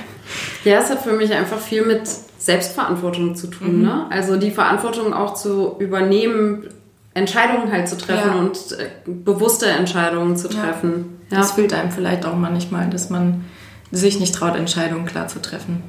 [0.65, 2.01] Ja, es hat für mich einfach viel mit
[2.37, 3.77] Selbstverantwortung zu tun.
[3.77, 3.83] Mhm.
[3.83, 4.05] Ne?
[4.09, 6.67] Also die Verantwortung auch zu übernehmen,
[7.13, 8.39] Entscheidungen halt zu treffen ja.
[8.39, 11.19] und äh, bewusste Entscheidungen zu treffen.
[11.29, 11.37] Ja.
[11.37, 13.45] Das fehlt einem vielleicht auch manchmal, dass man
[13.91, 15.83] sich nicht traut, Entscheidungen klar zu treffen.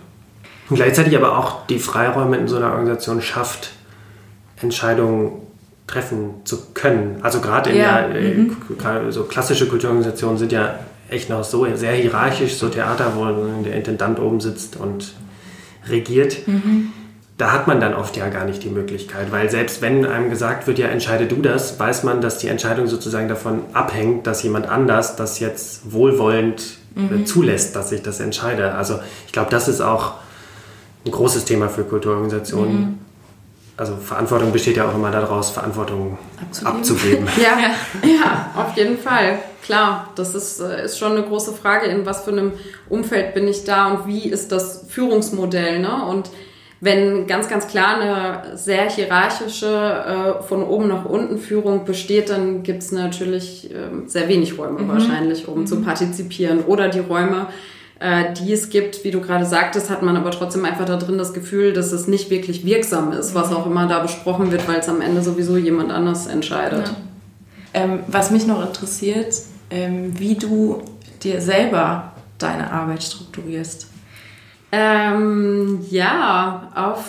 [0.68, 3.70] Und gleichzeitig aber auch die Freiräume in so einer Organisation schafft,
[4.60, 5.32] Entscheidungen
[5.86, 7.18] treffen zu können.
[7.22, 8.02] Also gerade in ja.
[8.02, 8.56] der, äh, mhm.
[9.10, 10.78] so klassische Kulturorganisationen sind ja
[11.10, 15.12] echt noch so sehr hierarchisch, so Theater, wo der Intendant oben sitzt und
[15.86, 16.46] regiert.
[16.48, 16.92] Mhm.
[17.36, 20.68] Da hat man dann oft ja gar nicht die Möglichkeit, weil selbst wenn einem gesagt
[20.68, 24.68] wird, ja, entscheide du das, weiß man, dass die Entscheidung sozusagen davon abhängt, dass jemand
[24.68, 27.26] anders das jetzt wohlwollend äh, mhm.
[27.26, 28.74] zulässt, dass ich das entscheide.
[28.74, 30.14] Also ich glaube, das ist auch
[31.04, 32.80] ein großes Thema für Kulturorganisationen.
[32.80, 32.98] Mhm.
[33.76, 36.16] Also Verantwortung besteht ja auch immer daraus, Verantwortung
[36.62, 37.26] abzugeben.
[37.26, 37.28] abzugeben.
[37.42, 37.58] ja,
[38.08, 39.40] ja, auf jeden Fall.
[39.64, 42.52] Klar, das ist, äh, ist schon eine große Frage, in was für einem
[42.88, 45.80] Umfeld bin ich da und wie ist das Führungsmodell.
[45.80, 46.04] Ne?
[46.04, 46.30] Und
[46.80, 52.62] wenn ganz, ganz klar eine sehr hierarchische, äh, von oben nach unten Führung besteht, dann
[52.62, 54.88] gibt es natürlich äh, sehr wenig Räume mhm.
[54.88, 55.66] wahrscheinlich, um mhm.
[55.66, 56.60] zu partizipieren.
[56.64, 57.46] Oder die Räume,
[58.00, 61.16] äh, die es gibt, wie du gerade sagtest, hat man aber trotzdem einfach da drin
[61.16, 64.80] das Gefühl, dass es nicht wirklich wirksam ist, was auch immer da besprochen wird, weil
[64.80, 66.88] es am Ende sowieso jemand anders entscheidet.
[66.88, 66.94] Ja.
[67.72, 69.34] Ähm, was mich noch interessiert,
[69.70, 70.82] ähm, wie du
[71.22, 73.88] dir selber deine Arbeit strukturierst.
[74.76, 77.04] Ähm, ja, auf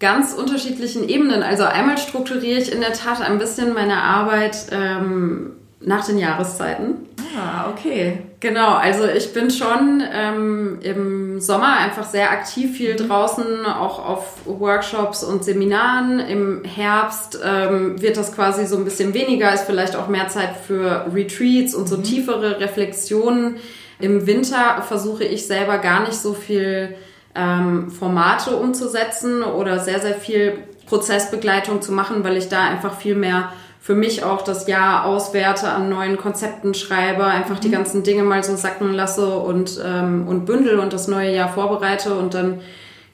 [0.00, 1.42] ganz unterschiedlichen Ebenen.
[1.42, 6.94] Also einmal strukturiere ich in der Tat ein bisschen meine Arbeit ähm, nach den Jahreszeiten.
[7.36, 8.20] Ah, okay.
[8.40, 14.36] Genau, also ich bin schon ähm, im Sommer einfach sehr aktiv, viel draußen, auch auf
[14.46, 16.20] Workshops und Seminaren.
[16.20, 20.56] Im Herbst ähm, wird das quasi so ein bisschen weniger, ist vielleicht auch mehr Zeit
[20.66, 23.56] für Retreats und so tiefere Reflexionen.
[24.00, 26.94] Im Winter versuche ich selber gar nicht so viel
[27.34, 33.14] ähm, Formate umzusetzen oder sehr, sehr viel Prozessbegleitung zu machen, weil ich da einfach viel
[33.14, 38.22] mehr für mich auch das Jahr auswerte, an neuen Konzepten schreibe, einfach die ganzen Dinge
[38.22, 42.60] mal so sacken lasse und, ähm, und bündel und das neue Jahr vorbereite und dann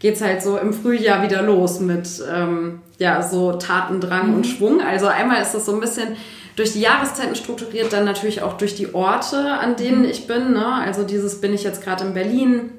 [0.00, 4.34] geht's halt so im Frühjahr wieder los mit ähm, ja so Tatendrang mhm.
[4.34, 4.80] und Schwung.
[4.80, 6.16] Also einmal ist das so ein bisschen
[6.56, 10.08] durch die Jahreszeiten strukturiert, dann natürlich auch durch die Orte, an denen mhm.
[10.08, 10.52] ich bin.
[10.52, 10.66] Ne?
[10.66, 12.70] Also dieses bin ich jetzt gerade in Berlin,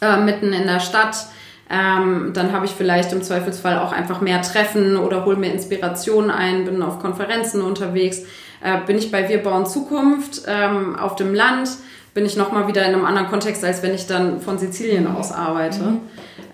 [0.00, 1.28] äh, mitten in der Stadt
[1.70, 6.30] ähm, dann habe ich vielleicht im Zweifelsfall auch einfach mehr Treffen oder hole mir Inspirationen
[6.30, 8.22] ein, bin auf Konferenzen unterwegs.
[8.62, 11.68] Äh, bin ich bei Wir bauen Zukunft ähm, auf dem Land,
[12.14, 15.30] bin ich nochmal wieder in einem anderen Kontext, als wenn ich dann von Sizilien aus
[15.30, 15.82] arbeite.
[15.82, 16.00] Mhm.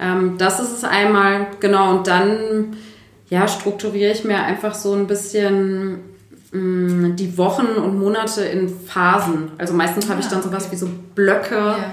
[0.00, 1.90] Ähm, das ist es einmal, genau.
[1.90, 2.76] Und dann
[3.30, 6.00] ja, strukturiere ich mir einfach so ein bisschen
[6.54, 9.50] mh, die Wochen und Monate in Phasen.
[9.58, 11.56] Also meistens habe ich dann ah, sowas wie so Blöcke.
[11.56, 11.92] Ja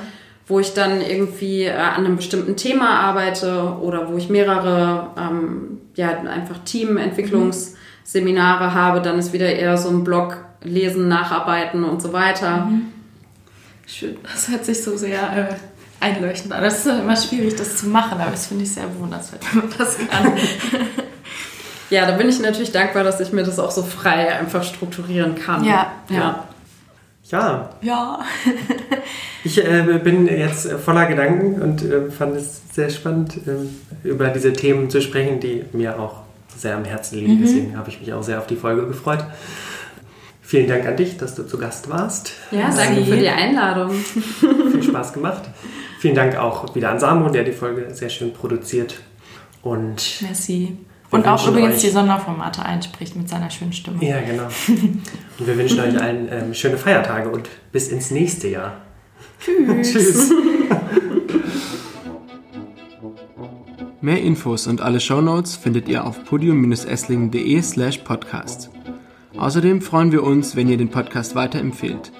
[0.52, 5.80] wo ich dann irgendwie äh, an einem bestimmten Thema arbeite oder wo ich mehrere, ähm,
[5.96, 8.74] ja, einfach Teamentwicklungsseminare mhm.
[8.74, 12.66] habe, dann ist wieder eher so ein Blog lesen, nacharbeiten und so weiter.
[12.66, 12.88] Mhm.
[13.88, 15.56] Schön, das hört sich so sehr äh,
[16.04, 16.64] einleuchtend an.
[16.64, 19.74] Das ist immer schwierig, das zu machen, aber das finde ich sehr wundernswert, wenn man
[19.78, 20.34] das kann.
[21.92, 25.36] ja, da bin ich natürlich dankbar, dass ich mir das auch so frei einfach strukturieren
[25.36, 25.64] kann.
[25.64, 26.46] Ja, ja.
[27.30, 27.70] ja.
[27.82, 28.20] Ja.
[29.44, 34.54] Ich äh, bin jetzt voller Gedanken und äh, fand es sehr spannend, äh, über diese
[34.54, 36.22] Themen zu sprechen, die mir auch
[36.56, 37.38] sehr am Herzen liegen.
[37.38, 37.42] Mhm.
[37.42, 39.26] Deswegen habe ich mich auch sehr auf die Folge gefreut.
[40.44, 42.34] Vielen Dank an dich, dass du zu Gast warst.
[42.52, 43.92] Ja, danke für die Einladung.
[44.72, 45.42] Viel Spaß gemacht.
[46.00, 49.00] Vielen Dank auch wieder an Samu, der die Folge sehr schön produziert.
[49.64, 50.78] Und Merci.
[51.12, 54.04] Und auch übrigens euch, die Sonderformate einspricht mit seiner schönen Stimme.
[54.04, 54.48] Ja, genau.
[54.68, 58.78] Und wir wünschen euch allen ähm, schöne Feiertage und bis ins nächste Jahr.
[59.44, 59.92] Tschüss.
[59.92, 60.32] Tschüss.
[64.04, 68.72] Mehr Infos und alle Shownotes findet ihr auf podium-esslingen.de slash podcast.
[69.38, 72.12] Außerdem freuen wir uns, wenn ihr den Podcast weiterempfehlt.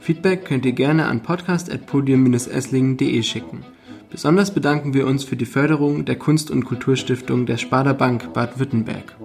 [0.00, 3.64] Feedback könnt ihr gerne an podcast.podium-esslingen.de schicken.
[4.10, 9.16] Besonders bedanken wir uns für die Förderung der Kunst- und Kulturstiftung der Sparda Bank Baden-Württemberg.